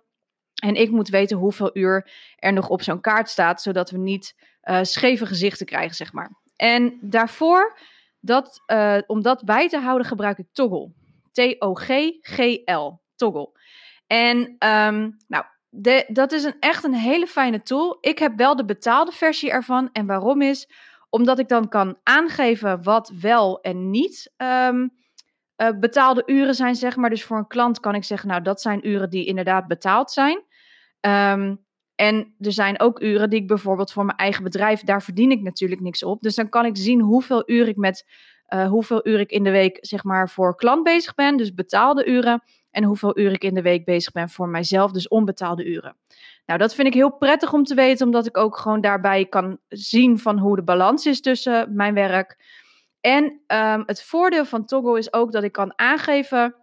En 0.63 0.75
ik 0.75 0.91
moet 0.91 1.09
weten 1.09 1.37
hoeveel 1.37 1.69
uur 1.73 2.11
er 2.35 2.53
nog 2.53 2.69
op 2.69 2.81
zo'n 2.81 3.01
kaart 3.01 3.29
staat, 3.29 3.61
zodat 3.61 3.89
we 3.89 3.97
niet 3.97 4.35
scheve 4.81 5.25
gezichten 5.25 5.65
krijgen, 5.65 5.95
zeg 5.95 6.13
maar. 6.13 6.31
En 6.55 6.97
daarvoor, 7.01 7.77
dat, 8.19 8.63
uh, 8.67 8.97
om 9.07 9.21
dat 9.21 9.43
bij 9.43 9.69
te 9.69 9.79
houden, 9.79 10.07
gebruik 10.07 10.37
ik 10.37 10.47
Toggle. 10.51 10.91
T-O-G-G-L. 11.31 13.01
Toggle. 13.15 13.49
En 14.07 14.37
um, 14.37 15.17
nou, 15.27 15.45
de, 15.69 16.05
dat 16.07 16.31
is 16.31 16.43
een, 16.43 16.55
echt 16.59 16.83
een 16.83 16.93
hele 16.93 17.27
fijne 17.27 17.61
tool. 17.61 17.97
Ik 18.01 18.19
heb 18.19 18.37
wel 18.37 18.55
de 18.55 18.65
betaalde 18.65 19.11
versie 19.11 19.51
ervan. 19.51 19.89
En 19.91 20.05
waarom 20.05 20.41
is? 20.41 20.69
Omdat 21.09 21.39
ik 21.39 21.47
dan 21.47 21.69
kan 21.69 21.97
aangeven 22.03 22.83
wat 22.83 23.11
wel 23.21 23.61
en 23.61 23.89
niet 23.89 24.33
um, 24.37 24.91
uh, 25.57 25.69
betaalde 25.79 26.23
uren 26.25 26.55
zijn, 26.55 26.75
zeg 26.75 26.95
maar. 26.95 27.09
Dus 27.09 27.23
voor 27.23 27.37
een 27.37 27.47
klant 27.47 27.79
kan 27.79 27.95
ik 27.95 28.03
zeggen, 28.03 28.29
nou, 28.29 28.41
dat 28.41 28.61
zijn 28.61 28.87
uren 28.87 29.09
die 29.09 29.25
inderdaad 29.25 29.67
betaald 29.67 30.11
zijn. 30.11 30.43
Um, 31.01 31.67
en 31.99 32.33
er 32.39 32.51
zijn 32.51 32.79
ook 32.79 33.01
uren 33.01 33.29
die 33.29 33.41
ik 33.41 33.47
bijvoorbeeld 33.47 33.91
voor 33.91 34.05
mijn 34.05 34.17
eigen 34.17 34.43
bedrijf, 34.43 34.81
daar 34.81 35.03
verdien 35.03 35.31
ik 35.31 35.41
natuurlijk 35.41 35.81
niks 35.81 36.03
op. 36.03 36.21
Dus 36.21 36.35
dan 36.35 36.49
kan 36.49 36.65
ik 36.65 36.77
zien 36.77 37.01
hoeveel 37.01 37.43
uur 37.45 37.67
ik 37.67 37.75
met 37.75 38.07
uh, 38.49 38.67
hoeveel 38.67 39.07
uur 39.07 39.19
ik 39.19 39.31
in 39.31 39.43
de 39.43 39.51
week 39.51 39.77
zeg 39.81 40.03
maar 40.03 40.29
voor 40.29 40.55
klant 40.55 40.83
bezig 40.83 41.15
ben, 41.15 41.37
dus 41.37 41.53
betaalde 41.53 42.05
uren. 42.05 42.43
En 42.71 42.83
hoeveel 42.83 43.19
uur 43.19 43.31
ik 43.31 43.43
in 43.43 43.53
de 43.53 43.61
week 43.61 43.85
bezig 43.85 44.11
ben 44.11 44.29
voor 44.29 44.49
mijzelf, 44.49 44.91
dus 44.91 45.07
onbetaalde 45.07 45.65
uren. 45.65 45.95
Nou, 46.45 46.59
dat 46.59 46.75
vind 46.75 46.87
ik 46.87 46.93
heel 46.93 47.17
prettig 47.17 47.53
om 47.53 47.63
te 47.63 47.75
weten, 47.75 48.05
omdat 48.05 48.25
ik 48.25 48.37
ook 48.37 48.57
gewoon 48.57 48.81
daarbij 48.81 49.25
kan 49.25 49.59
zien 49.67 50.19
van 50.19 50.37
hoe 50.37 50.55
de 50.55 50.63
balans 50.63 51.05
is 51.05 51.21
tussen 51.21 51.75
mijn 51.75 51.93
werk. 51.93 52.37
En 53.01 53.23
um, 53.47 53.83
het 53.85 54.03
voordeel 54.03 54.45
van 54.45 54.65
Toggle 54.65 54.97
is 54.97 55.13
ook 55.13 55.31
dat 55.31 55.43
ik 55.43 55.51
kan 55.51 55.73
aangeven, 55.75 56.55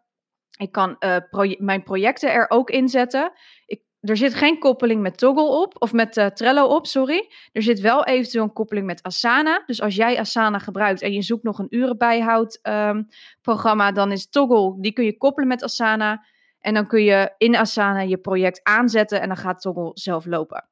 ik 0.59 0.73
kan 0.73 0.99
proje 1.31 1.57
mijn 1.59 1.83
projecten 1.83 2.33
er 2.33 2.51
ook 2.51 2.71
inzetten. 2.71 3.25
Ik 3.25 3.56
er 4.01 4.17
zit 4.17 4.35
geen 4.35 4.59
koppeling 4.59 5.03
met 5.03 5.19
Toggle 5.19 5.61
op, 5.63 5.75
of 5.79 5.93
met 5.93 6.17
uh, 6.17 6.27
Trello 6.27 6.67
op, 6.67 6.87
sorry. 6.87 7.31
Er 7.53 7.63
zit 7.63 7.81
wel 7.81 8.05
eventueel 8.05 8.45
een 8.45 8.53
koppeling 8.53 8.87
met 8.87 9.03
Asana. 9.03 9.63
Dus 9.67 9.81
als 9.81 9.95
jij 9.95 10.19
Asana 10.19 10.59
gebruikt 10.59 11.03
en 11.03 11.13
je 11.13 11.23
zoekt 11.23 11.43
nog 11.43 11.59
een 11.59 11.75
urenbijhoud 11.77 12.59
um, 12.63 13.09
programma, 13.43 13.93
dan 13.93 14.13
is 14.13 14.29
Toggle, 14.29 14.81
die 14.81 14.93
kun 14.93 15.05
je 15.05 15.17
koppelen 15.17 15.49
met 15.49 15.63
Asana. 15.63 16.25
En 16.61 16.75
dan 16.75 16.87
kun 16.87 17.03
je 17.03 17.35
in 17.39 17.57
Asana 17.57 18.01
je 18.01 18.19
project 18.19 18.61
aanzetten 18.63 19.21
en 19.21 19.29
dan 19.29 19.37
gaat 19.37 19.61
Toggle 19.61 19.91
zelf 19.95 20.27
lopen. 20.27 20.69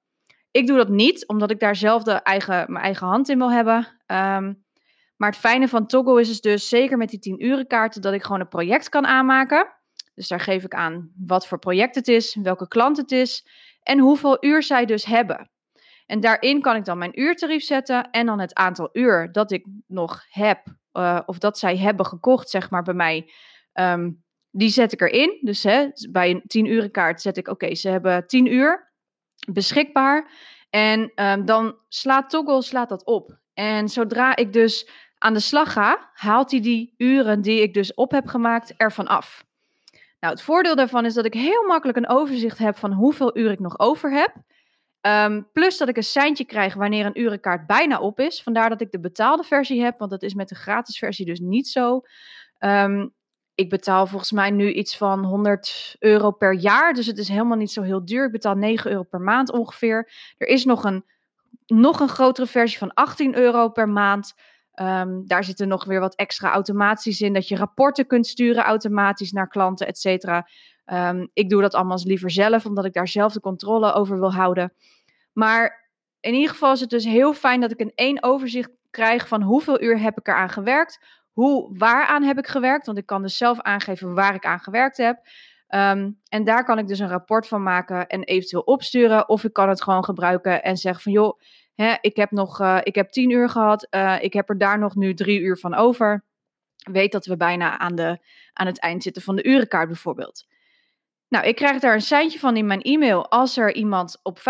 Ik 0.50 0.66
doe 0.66 0.76
dat 0.76 0.88
niet, 0.88 1.26
omdat 1.26 1.50
ik 1.50 1.60
daar 1.60 1.76
zelf 1.76 2.02
de 2.02 2.12
eigen, 2.12 2.72
mijn 2.72 2.84
eigen 2.84 3.06
hand 3.06 3.28
in 3.28 3.38
wil 3.38 3.52
hebben. 3.52 3.76
Um, 4.06 4.64
maar 5.16 5.30
het 5.30 5.38
fijne 5.38 5.68
van 5.68 5.86
Toggle 5.86 6.20
is 6.20 6.40
dus 6.40 6.68
zeker 6.68 6.96
met 6.96 7.08
die 7.08 7.18
10 7.18 7.44
uren 7.44 7.66
kaarten 7.66 8.02
dat 8.02 8.12
ik 8.12 8.22
gewoon 8.22 8.40
een 8.40 8.48
project 8.48 8.88
kan 8.88 9.06
aanmaken. 9.06 9.66
Dus 10.14 10.28
daar 10.28 10.40
geef 10.40 10.64
ik 10.64 10.74
aan 10.74 11.12
wat 11.16 11.46
voor 11.46 11.58
project 11.58 11.94
het 11.94 12.08
is, 12.08 12.36
welke 12.42 12.68
klant 12.68 12.96
het 12.96 13.12
is 13.12 13.46
en 13.82 13.98
hoeveel 13.98 14.44
uur 14.44 14.62
zij 14.62 14.84
dus 14.84 15.04
hebben. 15.04 15.50
En 16.06 16.20
daarin 16.20 16.60
kan 16.60 16.76
ik 16.76 16.84
dan 16.84 16.98
mijn 16.98 17.20
uurtarief 17.20 17.64
zetten 17.64 18.10
en 18.10 18.26
dan 18.26 18.38
het 18.38 18.54
aantal 18.54 18.88
uur 18.92 19.32
dat 19.32 19.50
ik 19.50 19.66
nog 19.86 20.24
heb, 20.28 20.66
uh, 20.92 21.20
of 21.26 21.38
dat 21.38 21.58
zij 21.58 21.76
hebben 21.76 22.06
gekocht, 22.06 22.50
zeg 22.50 22.70
maar 22.70 22.82
bij 22.82 22.94
mij. 22.94 23.30
Um, 23.72 24.24
die 24.50 24.68
zet 24.68 24.92
ik 24.92 25.00
erin. 25.00 25.38
Dus 25.40 25.62
hè, 25.62 25.86
bij 26.10 26.30
een 26.30 26.42
10 26.46 26.66
uren 26.66 26.90
kaart 26.90 27.20
zet 27.20 27.36
ik, 27.36 27.48
oké, 27.48 27.74
ze 27.74 27.88
hebben 27.88 28.26
10 28.26 28.52
uur 28.52 28.92
beschikbaar. 29.52 30.30
En 30.70 31.12
um, 31.14 31.44
dan 31.44 31.78
slaat 31.88 32.30
Toggle 32.30 32.62
slaat 32.62 32.88
dat 32.88 33.04
op. 33.04 33.38
En 33.54 33.88
zodra 33.88 34.36
ik 34.36 34.52
dus 34.52 34.88
aan 35.18 35.32
de 35.32 35.40
slag 35.40 35.72
ga, 35.72 36.10
haalt 36.12 36.50
hij 36.50 36.60
die 36.60 36.94
uren 36.96 37.40
die 37.40 37.62
ik 37.62 37.74
dus 37.74 37.94
op 37.94 38.10
heb 38.10 38.26
gemaakt 38.26 38.74
ervan 38.76 39.06
af. 39.06 39.44
Nou, 40.24 40.36
het 40.36 40.44
voordeel 40.44 40.76
daarvan 40.76 41.04
is 41.04 41.14
dat 41.14 41.24
ik 41.24 41.34
heel 41.34 41.66
makkelijk 41.66 41.98
een 41.98 42.08
overzicht 42.08 42.58
heb 42.58 42.76
van 42.76 42.92
hoeveel 42.92 43.38
uur 43.38 43.50
ik 43.50 43.58
nog 43.58 43.78
over 43.78 44.12
heb. 44.12 44.34
Um, 45.00 45.48
plus 45.52 45.78
dat 45.78 45.88
ik 45.88 45.96
een 45.96 46.02
seintje 46.02 46.44
krijg 46.44 46.74
wanneer 46.74 47.06
een 47.06 47.20
urenkaart 47.20 47.66
bijna 47.66 48.00
op 48.00 48.20
is. 48.20 48.42
Vandaar 48.42 48.68
dat 48.68 48.80
ik 48.80 48.90
de 48.90 49.00
betaalde 49.00 49.42
versie 49.42 49.82
heb, 49.82 49.98
want 49.98 50.10
dat 50.10 50.22
is 50.22 50.34
met 50.34 50.48
de 50.48 50.54
gratis 50.54 50.98
versie 50.98 51.26
dus 51.26 51.40
niet 51.40 51.68
zo. 51.68 52.00
Um, 52.58 53.14
ik 53.54 53.70
betaal 53.70 54.06
volgens 54.06 54.32
mij 54.32 54.50
nu 54.50 54.72
iets 54.72 54.96
van 54.96 55.24
100 55.24 55.96
euro 55.98 56.30
per 56.30 56.54
jaar, 56.54 56.92
dus 56.92 57.06
het 57.06 57.18
is 57.18 57.28
helemaal 57.28 57.56
niet 57.56 57.72
zo 57.72 57.82
heel 57.82 58.04
duur. 58.04 58.24
Ik 58.24 58.32
betaal 58.32 58.54
9 58.54 58.90
euro 58.90 59.02
per 59.02 59.20
maand 59.20 59.52
ongeveer. 59.52 60.10
Er 60.36 60.46
is 60.46 60.64
nog 60.64 60.84
een, 60.84 61.04
nog 61.66 62.00
een 62.00 62.08
grotere 62.08 62.46
versie 62.46 62.78
van 62.78 62.94
18 62.94 63.36
euro 63.36 63.68
per 63.68 63.88
maand. 63.88 64.34
Um, 64.80 65.26
daar 65.26 65.44
zitten 65.44 65.68
nog 65.68 65.84
weer 65.84 66.00
wat 66.00 66.14
extra 66.14 66.52
automaties 66.52 67.20
in, 67.20 67.32
dat 67.32 67.48
je 67.48 67.56
rapporten 67.56 68.06
kunt 68.06 68.26
sturen 68.26 68.62
automatisch 68.62 69.32
naar 69.32 69.48
klanten, 69.48 69.86
et 69.86 69.98
cetera. 69.98 70.48
Um, 70.86 71.30
ik 71.32 71.48
doe 71.48 71.60
dat 71.60 71.74
allemaal 71.74 72.00
liever 72.04 72.30
zelf, 72.30 72.66
omdat 72.66 72.84
ik 72.84 72.92
daar 72.92 73.08
zelf 73.08 73.32
de 73.32 73.40
controle 73.40 73.92
over 73.92 74.20
wil 74.20 74.32
houden. 74.32 74.72
Maar 75.32 75.90
in 76.20 76.34
ieder 76.34 76.50
geval 76.50 76.72
is 76.72 76.80
het 76.80 76.90
dus 76.90 77.04
heel 77.04 77.34
fijn 77.34 77.60
dat 77.60 77.70
ik 77.70 77.80
een 77.80 77.92
één 77.94 78.22
overzicht 78.22 78.70
krijg 78.90 79.28
van 79.28 79.42
hoeveel 79.42 79.82
uur 79.82 80.00
heb 80.00 80.18
ik 80.18 80.28
eraan 80.28 80.50
gewerkt, 80.50 81.04
hoe, 81.32 81.78
waaraan 81.78 82.22
heb 82.22 82.38
ik 82.38 82.46
gewerkt, 82.46 82.86
want 82.86 82.98
ik 82.98 83.06
kan 83.06 83.22
dus 83.22 83.36
zelf 83.36 83.60
aangeven 83.60 84.14
waar 84.14 84.34
ik 84.34 84.46
aan 84.46 84.60
gewerkt 84.60 84.96
heb. 84.96 85.18
Um, 85.68 86.20
en 86.28 86.44
daar 86.44 86.64
kan 86.64 86.78
ik 86.78 86.86
dus 86.86 86.98
een 86.98 87.08
rapport 87.08 87.48
van 87.48 87.62
maken 87.62 88.06
en 88.06 88.22
eventueel 88.22 88.62
opsturen. 88.62 89.28
Of 89.28 89.44
ik 89.44 89.52
kan 89.52 89.68
het 89.68 89.82
gewoon 89.82 90.04
gebruiken 90.04 90.62
en 90.62 90.76
zeggen 90.76 91.02
van 91.02 91.12
joh, 91.12 91.40
Hè, 91.74 91.94
ik 92.00 92.16
heb 92.16 92.30
nog, 92.30 92.60
uh, 92.60 92.78
ik 92.82 92.94
heb 92.94 93.10
tien 93.10 93.30
uur 93.30 93.48
gehad. 93.48 93.86
Uh, 93.90 94.16
ik 94.20 94.32
heb 94.32 94.48
er 94.48 94.58
daar 94.58 94.78
nog 94.78 94.94
nu 94.94 95.14
drie 95.14 95.40
uur 95.40 95.58
van 95.58 95.74
over. 95.74 96.24
Weet 96.92 97.12
dat 97.12 97.26
we 97.26 97.36
bijna 97.36 97.78
aan, 97.78 97.94
de, 97.94 98.18
aan 98.52 98.66
het 98.66 98.80
eind 98.80 99.02
zitten 99.02 99.22
van 99.22 99.36
de 99.36 99.44
urenkaart 99.44 99.86
bijvoorbeeld. 99.86 100.46
Nou, 101.28 101.46
ik 101.46 101.56
krijg 101.56 101.80
daar 101.80 101.94
een 101.94 102.00
seintje 102.00 102.38
van 102.38 102.56
in 102.56 102.66
mijn 102.66 102.82
e-mail 102.82 103.30
als 103.30 103.56
er 103.56 103.74
iemand 103.74 104.20
op 104.22 104.38
75% 104.38 104.42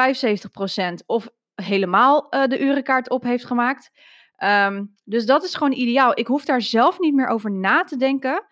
of 1.07 1.29
helemaal 1.55 2.35
uh, 2.35 2.47
de 2.47 2.61
urenkaart 2.61 3.11
op 3.11 3.23
heeft 3.23 3.45
gemaakt. 3.45 3.91
Um, 4.39 4.95
dus 5.05 5.27
dat 5.27 5.45
is 5.45 5.55
gewoon 5.55 5.73
ideaal. 5.73 6.19
Ik 6.19 6.27
hoef 6.27 6.45
daar 6.45 6.63
zelf 6.63 6.99
niet 6.99 7.15
meer 7.15 7.27
over 7.27 7.51
na 7.51 7.85
te 7.85 7.97
denken, 7.97 8.45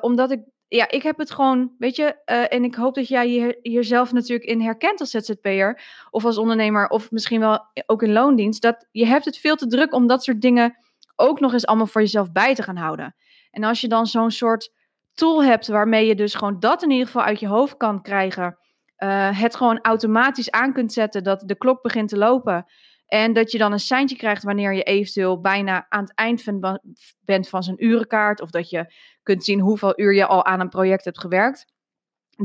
omdat 0.00 0.30
ik 0.30 0.40
ja, 0.74 0.90
ik 0.90 1.02
heb 1.02 1.18
het 1.18 1.30
gewoon, 1.30 1.72
weet 1.78 1.96
je, 1.96 2.16
uh, 2.26 2.52
en 2.52 2.64
ik 2.64 2.74
hoop 2.74 2.94
dat 2.94 3.08
jij 3.08 3.30
je, 3.30 3.58
jezelf 3.62 4.12
natuurlijk 4.12 4.48
in 4.48 4.60
herkent 4.60 5.00
als 5.00 5.10
ZZP'er 5.10 5.82
of 6.10 6.24
als 6.24 6.38
ondernemer 6.38 6.88
of 6.88 7.10
misschien 7.10 7.40
wel 7.40 7.66
ook 7.86 8.02
in 8.02 8.12
loondienst, 8.12 8.62
dat 8.62 8.88
je 8.90 9.06
hebt 9.06 9.24
het 9.24 9.38
veel 9.38 9.56
te 9.56 9.66
druk 9.66 9.94
om 9.94 10.06
dat 10.06 10.24
soort 10.24 10.40
dingen 10.40 10.76
ook 11.16 11.40
nog 11.40 11.52
eens 11.52 11.66
allemaal 11.66 11.86
voor 11.86 12.00
jezelf 12.00 12.32
bij 12.32 12.54
te 12.54 12.62
gaan 12.62 12.76
houden. 12.76 13.14
En 13.50 13.64
als 13.64 13.80
je 13.80 13.88
dan 13.88 14.06
zo'n 14.06 14.30
soort 14.30 14.72
tool 15.14 15.44
hebt 15.44 15.66
waarmee 15.66 16.06
je 16.06 16.14
dus 16.14 16.34
gewoon 16.34 16.60
dat 16.60 16.82
in 16.82 16.90
ieder 16.90 17.06
geval 17.06 17.22
uit 17.22 17.40
je 17.40 17.48
hoofd 17.48 17.76
kan 17.76 18.02
krijgen, 18.02 18.58
uh, 18.98 19.40
het 19.40 19.56
gewoon 19.56 19.80
automatisch 19.80 20.50
aan 20.50 20.72
kunt 20.72 20.92
zetten 20.92 21.24
dat 21.24 21.42
de 21.46 21.56
klok 21.56 21.82
begint 21.82 22.08
te 22.08 22.18
lopen 22.18 22.66
en 23.12 23.32
dat 23.32 23.50
je 23.50 23.58
dan 23.58 23.72
een 23.72 23.80
seintje 23.80 24.16
krijgt 24.16 24.42
wanneer 24.42 24.74
je 24.74 24.82
eventueel 24.82 25.40
bijna 25.40 25.86
aan 25.88 26.02
het 26.02 26.14
eind 26.14 26.42
van, 26.42 26.80
bent 27.20 27.48
van 27.48 27.62
zijn 27.62 27.84
urenkaart. 27.84 28.40
Of 28.40 28.50
dat 28.50 28.70
je 28.70 28.94
kunt 29.22 29.44
zien 29.44 29.60
hoeveel 29.60 30.00
uur 30.00 30.14
je 30.14 30.26
al 30.26 30.44
aan 30.44 30.60
een 30.60 30.68
project 30.68 31.04
hebt 31.04 31.20
gewerkt. 31.20 31.66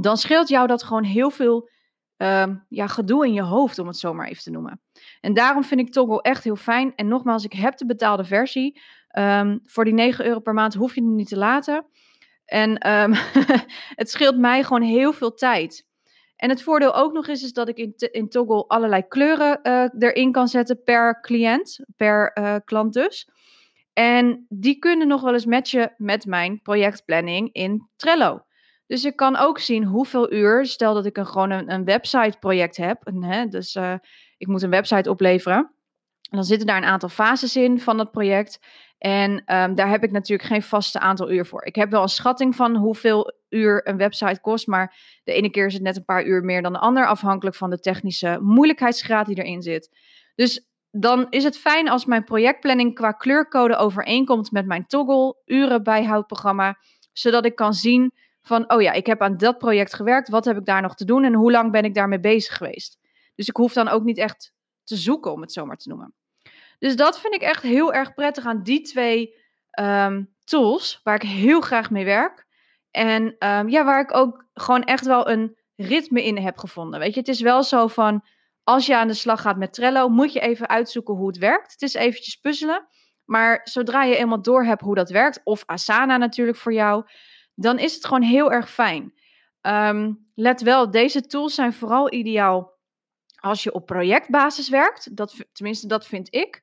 Dan 0.01 0.17
scheelt 0.17 0.47
jou 0.47 0.67
dat 0.67 0.83
gewoon 0.83 1.03
heel 1.03 1.29
veel 1.29 1.69
uh, 2.17 2.45
ja, 2.69 2.87
gedoe 2.87 3.25
in 3.25 3.33
je 3.33 3.41
hoofd, 3.41 3.79
om 3.79 3.87
het 3.87 3.97
zo 3.97 4.13
maar 4.13 4.27
even 4.27 4.43
te 4.43 4.51
noemen. 4.51 4.81
En 5.21 5.33
daarom 5.33 5.63
vind 5.63 5.79
ik 5.79 5.91
Toggle 5.91 6.21
echt 6.21 6.43
heel 6.43 6.55
fijn. 6.55 6.95
En 6.95 7.07
nogmaals, 7.07 7.43
ik 7.43 7.53
heb 7.53 7.77
de 7.77 7.85
betaalde 7.85 8.25
versie. 8.25 8.81
Um, 9.17 9.59
voor 9.63 9.83
die 9.83 9.93
9 9.93 10.25
euro 10.25 10.39
per 10.39 10.53
maand 10.53 10.73
hoef 10.73 10.95
je 10.95 11.01
het 11.01 11.09
niet 11.09 11.27
te 11.27 11.37
laten. 11.37 11.85
En 12.45 12.91
um, 12.91 13.13
het 14.01 14.09
scheelt 14.09 14.37
mij 14.37 14.63
gewoon 14.63 14.81
heel 14.81 15.13
veel 15.13 15.33
tijd. 15.33 15.86
En 16.37 16.49
het 16.49 16.63
voordeel 16.63 16.95
ook 16.95 17.13
nog 17.13 17.27
is, 17.27 17.43
is 17.43 17.53
dat 17.53 17.69
ik 17.69 17.77
in, 17.77 17.93
in 18.11 18.29
Toggle 18.29 18.67
allerlei 18.67 19.07
kleuren 19.07 19.59
uh, 19.63 19.85
erin 19.99 20.31
kan 20.31 20.47
zetten 20.47 20.83
per 20.83 21.21
cliënt, 21.21 21.79
per 21.95 22.37
uh, 22.39 22.55
klant 22.65 22.93
dus. 22.93 23.29
En 23.93 24.45
die 24.49 24.79
kunnen 24.79 25.07
nog 25.07 25.21
wel 25.21 25.33
eens 25.33 25.45
matchen 25.45 25.93
met 25.97 26.25
mijn 26.25 26.61
projectplanning 26.61 27.49
in 27.53 27.89
Trello. 27.95 28.45
Dus 28.87 29.05
ik 29.05 29.15
kan 29.15 29.35
ook 29.35 29.59
zien 29.59 29.83
hoeveel 29.83 30.33
uur, 30.33 30.65
stel 30.65 30.93
dat 30.93 31.05
ik 31.05 31.17
een, 31.17 31.27
gewoon 31.27 31.51
een, 31.51 31.71
een 31.71 31.85
website 31.85 32.37
project 32.39 32.77
heb. 32.77 33.11
Hè, 33.19 33.45
dus 33.45 33.75
uh, 33.75 33.93
ik 34.37 34.47
moet 34.47 34.61
een 34.61 34.69
website 34.69 35.09
opleveren. 35.09 35.71
dan 36.21 36.43
zitten 36.43 36.67
daar 36.67 36.77
een 36.77 36.83
aantal 36.83 37.09
fases 37.09 37.55
in 37.55 37.79
van 37.79 37.97
dat 37.97 38.11
project. 38.11 38.59
En 38.97 39.31
um, 39.31 39.75
daar 39.75 39.89
heb 39.89 40.03
ik 40.03 40.11
natuurlijk 40.11 40.49
geen 40.49 40.61
vaste 40.61 40.99
aantal 40.99 41.31
uur 41.31 41.45
voor. 41.45 41.65
Ik 41.65 41.75
heb 41.75 41.91
wel 41.91 42.01
een 42.01 42.07
schatting 42.09 42.55
van 42.55 42.75
hoeveel 42.75 43.33
uur 43.49 43.87
een 43.87 43.97
website 43.97 44.41
kost. 44.41 44.67
Maar 44.67 44.95
de 45.23 45.33
ene 45.33 45.49
keer 45.49 45.65
is 45.65 45.73
het 45.73 45.81
net 45.81 45.97
een 45.97 46.05
paar 46.05 46.25
uur 46.25 46.43
meer 46.43 46.61
dan 46.61 46.73
de 46.73 46.79
ander. 46.79 47.07
Afhankelijk 47.07 47.55
van 47.55 47.69
de 47.69 47.79
technische 47.79 48.39
moeilijkheidsgraad 48.41 49.25
die 49.25 49.43
erin 49.43 49.61
zit. 49.61 49.97
Dus 50.35 50.67
dan 50.91 51.27
is 51.29 51.43
het 51.43 51.57
fijn 51.57 51.89
als 51.89 52.05
mijn 52.05 52.23
projectplanning 52.23 52.95
qua 52.95 53.11
kleurcode 53.11 53.75
overeenkomt 53.75 54.51
met 54.51 54.65
mijn 54.65 54.85
toggle 54.85 55.41
uren 55.45 55.83
bijhoudprogramma. 55.83 56.77
Zodat 57.13 57.45
ik 57.45 57.55
kan 57.55 57.73
zien 57.73 58.11
van, 58.41 58.71
oh 58.71 58.81
ja, 58.81 58.91
ik 58.91 59.05
heb 59.05 59.21
aan 59.21 59.37
dat 59.37 59.57
project 59.57 59.93
gewerkt. 59.93 60.29
Wat 60.29 60.45
heb 60.45 60.57
ik 60.57 60.65
daar 60.65 60.81
nog 60.81 60.95
te 60.95 61.05
doen 61.05 61.23
en 61.23 61.33
hoe 61.33 61.51
lang 61.51 61.71
ben 61.71 61.83
ik 61.83 61.93
daarmee 61.93 62.19
bezig 62.19 62.57
geweest? 62.57 62.97
Dus 63.35 63.47
ik 63.47 63.55
hoef 63.55 63.73
dan 63.73 63.87
ook 63.87 64.03
niet 64.03 64.17
echt 64.17 64.53
te 64.83 64.95
zoeken, 64.95 65.31
om 65.31 65.41
het 65.41 65.51
zo 65.51 65.65
maar 65.65 65.77
te 65.77 65.89
noemen. 65.89 66.13
Dus 66.79 66.95
dat 66.95 67.19
vind 67.19 67.33
ik 67.33 67.41
echt 67.41 67.63
heel 67.63 67.93
erg 67.93 68.13
prettig 68.13 68.45
aan 68.45 68.63
die 68.63 68.81
twee 68.81 69.35
ehm, 69.69 70.23
tools, 70.43 70.99
waar 71.03 71.15
ik 71.15 71.21
heel 71.21 71.61
graag 71.61 71.89
mee 71.91 72.05
werk. 72.05 72.46
En 72.97 73.35
um, 73.49 73.69
ja, 73.69 73.83
waar 73.85 74.01
ik 74.01 74.15
ook 74.15 74.45
gewoon 74.53 74.83
echt 74.83 75.05
wel 75.05 75.29
een 75.29 75.57
ritme 75.75 76.23
in 76.23 76.37
heb 76.37 76.57
gevonden. 76.57 76.99
Weet 76.99 77.13
je, 77.13 77.19
het 77.19 77.29
is 77.29 77.41
wel 77.41 77.63
zo 77.63 77.87
van, 77.87 78.25
als 78.63 78.85
je 78.85 78.97
aan 78.97 79.07
de 79.07 79.13
slag 79.13 79.41
gaat 79.41 79.57
met 79.57 79.73
Trello, 79.73 80.09
moet 80.09 80.33
je 80.33 80.39
even 80.39 80.69
uitzoeken 80.69 81.13
hoe 81.15 81.27
het 81.27 81.37
werkt. 81.37 81.71
Het 81.71 81.81
is 81.81 81.93
eventjes 81.93 82.35
puzzelen. 82.35 82.87
Maar 83.25 83.59
zodra 83.63 84.03
je 84.03 84.15
eenmaal 84.15 84.41
door 84.41 84.63
hebt 84.63 84.81
hoe 84.81 84.95
dat 84.95 85.09
werkt, 85.09 85.41
of 85.43 85.63
Asana 85.65 86.17
natuurlijk 86.17 86.57
voor 86.57 86.73
jou, 86.73 87.03
dan 87.55 87.79
is 87.79 87.95
het 87.95 88.05
gewoon 88.05 88.21
heel 88.21 88.51
erg 88.51 88.69
fijn. 88.69 89.13
Um, 89.61 90.25
let 90.35 90.61
wel, 90.61 90.91
deze 90.91 91.21
tools 91.21 91.55
zijn 91.55 91.73
vooral 91.73 92.13
ideaal 92.13 92.75
als 93.39 93.63
je 93.63 93.73
op 93.73 93.85
projectbasis 93.85 94.69
werkt. 94.69 95.15
Dat, 95.15 95.35
tenminste, 95.51 95.87
dat 95.87 96.07
vind 96.07 96.33
ik. 96.33 96.61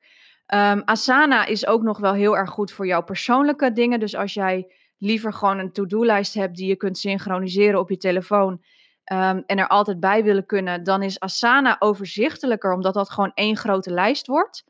Um, 0.53 0.81
Asana 0.85 1.45
is 1.45 1.67
ook 1.67 1.81
nog 1.81 1.99
wel 1.99 2.13
heel 2.13 2.37
erg 2.37 2.49
goed 2.49 2.71
voor 2.71 2.87
jouw 2.87 3.03
persoonlijke 3.03 3.71
dingen. 3.71 3.99
Dus 3.99 4.15
als 4.15 4.33
jij 4.33 4.73
liever 4.97 5.33
gewoon 5.33 5.59
een 5.59 5.71
to-do-lijst 5.71 6.33
hebt 6.33 6.55
die 6.55 6.67
je 6.67 6.75
kunt 6.75 6.97
synchroniseren 6.97 7.79
op 7.79 7.89
je 7.89 7.97
telefoon 7.97 8.51
um, 9.13 9.43
en 9.45 9.57
er 9.59 9.67
altijd 9.67 9.99
bij 9.99 10.23
willen 10.23 10.45
kunnen, 10.45 10.83
dan 10.83 11.03
is 11.03 11.19
Asana 11.19 11.75
overzichtelijker, 11.79 12.73
omdat 12.73 12.93
dat 12.93 13.09
gewoon 13.09 13.31
één 13.33 13.57
grote 13.57 13.91
lijst 13.91 14.27
wordt. 14.27 14.63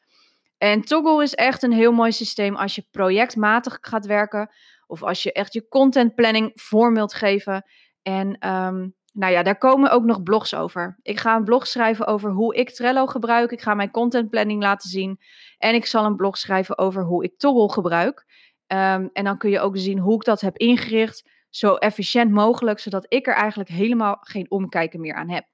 En 0.57 0.81
Toggle 0.81 1.23
is 1.23 1.33
echt 1.33 1.63
een 1.63 1.71
heel 1.71 1.91
mooi 1.91 2.11
systeem 2.11 2.55
als 2.55 2.75
je 2.75 2.87
projectmatig 2.91 3.77
gaat 3.81 4.05
werken 4.05 4.49
of 4.87 5.03
als 5.03 5.23
je 5.23 5.31
echt 5.31 5.53
je 5.53 5.67
content 5.67 6.15
planning 6.15 6.51
vorm 6.53 6.93
wilt 6.93 7.13
geven. 7.13 7.65
En 8.01 8.47
um, 8.49 8.95
nou 9.13 9.31
ja, 9.31 9.43
daar 9.43 9.57
komen 9.57 9.91
ook 9.91 10.03
nog 10.03 10.23
blogs 10.23 10.55
over. 10.55 10.99
Ik 11.01 11.19
ga 11.19 11.35
een 11.35 11.43
blog 11.43 11.67
schrijven 11.67 12.07
over 12.07 12.31
hoe 12.31 12.55
ik 12.55 12.69
Trello 12.69 13.05
gebruik. 13.05 13.51
Ik 13.51 13.61
ga 13.61 13.73
mijn 13.73 13.91
content 13.91 14.29
planning 14.29 14.61
laten 14.61 14.89
zien. 14.89 15.19
En 15.57 15.75
ik 15.75 15.85
zal 15.85 16.05
een 16.05 16.15
blog 16.15 16.37
schrijven 16.37 16.77
over 16.77 17.03
hoe 17.03 17.23
ik 17.23 17.37
Toggle 17.37 17.71
gebruik. 17.71 18.25
Um, 18.67 19.09
en 19.13 19.23
dan 19.23 19.37
kun 19.37 19.49
je 19.49 19.59
ook 19.59 19.77
zien 19.77 19.99
hoe 19.99 20.15
ik 20.15 20.23
dat 20.23 20.41
heb 20.41 20.57
ingericht. 20.57 21.29
Zo 21.49 21.75
efficiënt 21.75 22.31
mogelijk, 22.31 22.79
zodat 22.79 23.05
ik 23.07 23.27
er 23.27 23.33
eigenlijk 23.33 23.69
helemaal 23.69 24.17
geen 24.19 24.51
omkijken 24.51 24.99
meer 24.99 25.13
aan 25.13 25.29
heb. 25.29 25.45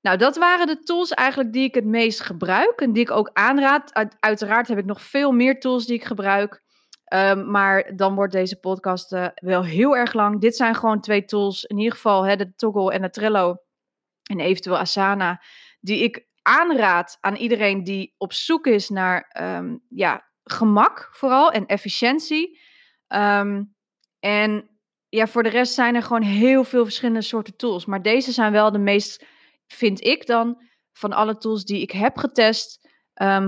Nou, 0.00 0.16
dat 0.16 0.36
waren 0.36 0.66
de 0.66 0.78
tools 0.78 1.10
eigenlijk 1.10 1.52
die 1.52 1.64
ik 1.64 1.74
het 1.74 1.84
meest 1.84 2.20
gebruik 2.20 2.80
en 2.80 2.92
die 2.92 3.02
ik 3.02 3.10
ook 3.10 3.30
aanraad. 3.32 4.10
uiteraard 4.20 4.68
heb 4.68 4.78
ik 4.78 4.84
nog 4.84 5.02
veel 5.02 5.32
meer 5.32 5.60
tools 5.60 5.86
die 5.86 5.94
ik 5.94 6.04
gebruik. 6.04 6.62
Um, 7.14 7.50
maar 7.50 7.96
dan 7.96 8.14
wordt 8.14 8.32
deze 8.32 8.60
podcast 8.60 9.12
uh, 9.12 9.28
wel 9.34 9.64
heel 9.64 9.96
erg 9.96 10.12
lang. 10.12 10.40
Dit 10.40 10.56
zijn 10.56 10.74
gewoon 10.74 11.00
twee 11.00 11.24
tools, 11.24 11.64
in 11.64 11.78
ieder 11.78 11.92
geval 11.92 12.26
hè, 12.26 12.36
de 12.36 12.54
Toggle 12.54 12.92
en 12.92 13.02
de 13.02 13.10
Trello 13.10 13.56
en 14.30 14.40
eventueel 14.40 14.78
Asana, 14.78 15.42
die 15.80 16.02
ik 16.02 16.26
aanraad 16.42 17.18
aan 17.20 17.36
iedereen 17.36 17.84
die 17.84 18.14
op 18.18 18.32
zoek 18.32 18.66
is 18.66 18.88
naar 18.88 19.36
um, 19.40 19.84
ja, 19.88 20.32
gemak 20.44 21.08
vooral 21.12 21.52
en 21.52 21.66
efficiëntie. 21.66 22.60
Um, 23.08 23.74
en 24.20 24.70
ja, 25.08 25.26
voor 25.26 25.42
de 25.42 25.48
rest 25.48 25.74
zijn 25.74 25.94
er 25.94 26.02
gewoon 26.02 26.22
heel 26.22 26.64
veel 26.64 26.84
verschillende 26.84 27.22
soorten 27.22 27.56
tools. 27.56 27.84
Maar 27.84 28.02
deze 28.02 28.32
zijn 28.32 28.52
wel 28.52 28.72
de 28.72 28.78
meest, 28.78 29.24
vind 29.66 30.04
ik 30.04 30.26
dan, 30.26 30.62
van 30.92 31.12
alle 31.12 31.36
tools 31.36 31.64
die 31.64 31.80
ik 31.80 31.90
heb 31.90 32.16
getest, 32.16 32.88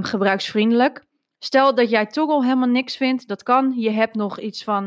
gebruiksvriendelijk. 0.00 1.04
Stel 1.38 1.74
dat 1.74 1.90
jij 1.90 2.06
Toggle 2.06 2.42
helemaal 2.42 2.68
niks 2.68 2.96
vindt, 2.96 3.28
dat 3.28 3.42
kan. 3.42 3.72
Je 3.76 3.90
hebt 3.90 4.14
nog 4.14 4.40
iets 4.40 4.64
van 4.64 4.84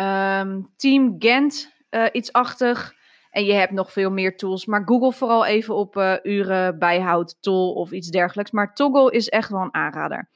um, 0.00 0.66
Team 0.76 1.14
Gent, 1.18 1.72
uh, 1.90 2.06
iets 2.12 2.32
achtig. 2.32 2.94
En 3.30 3.44
je 3.44 3.52
hebt 3.52 3.72
nog 3.72 3.92
veel 3.92 4.10
meer 4.10 4.36
tools. 4.36 4.66
Maar 4.66 4.82
Google 4.84 5.12
vooral 5.12 5.44
even 5.44 5.74
op 5.74 5.96
uh, 5.96 6.14
uren 6.22 6.78
bijhoud, 6.78 7.36
tool 7.40 7.72
of 7.72 7.90
iets 7.90 8.08
dergelijks. 8.08 8.50
Maar 8.50 8.74
Toggle 8.74 9.10
is 9.12 9.28
echt 9.28 9.50
wel 9.50 9.60
een 9.60 9.74
aanrader. 9.74 10.30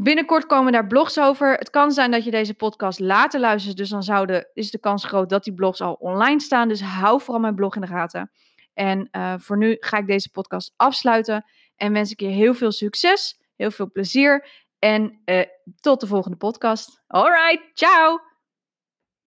Binnenkort 0.00 0.46
komen 0.46 0.72
daar 0.72 0.86
blogs 0.86 1.18
over. 1.18 1.52
Het 1.52 1.70
kan 1.70 1.92
zijn 1.92 2.10
dat 2.10 2.24
je 2.24 2.30
deze 2.30 2.54
podcast 2.54 2.98
later 2.98 3.40
luistert. 3.40 3.76
Dus 3.76 3.88
dan 3.88 4.42
is 4.54 4.70
de 4.70 4.78
kans 4.78 5.04
groot 5.04 5.30
dat 5.30 5.44
die 5.44 5.54
blogs 5.54 5.80
al 5.80 5.92
online 5.92 6.40
staan. 6.40 6.68
Dus 6.68 6.82
hou 6.82 7.20
vooral 7.20 7.40
mijn 7.40 7.54
blog 7.54 7.74
in 7.74 7.80
de 7.80 7.86
gaten. 7.86 8.30
En 8.74 9.08
uh, 9.12 9.34
voor 9.38 9.56
nu 9.56 9.76
ga 9.80 9.98
ik 9.98 10.06
deze 10.06 10.30
podcast 10.30 10.72
afsluiten. 10.76 11.44
En 11.76 11.92
wens 11.92 12.10
ik 12.10 12.20
je 12.20 12.26
heel 12.26 12.54
veel 12.54 12.72
succes 12.72 13.38
Heel 13.58 13.70
veel 13.70 13.90
plezier 13.90 14.48
en 14.78 15.20
uh, 15.24 15.42
tot 15.80 16.00
de 16.00 16.06
volgende 16.06 16.36
podcast. 16.36 17.02
Alright, 17.06 17.70
ciao! 17.74 18.27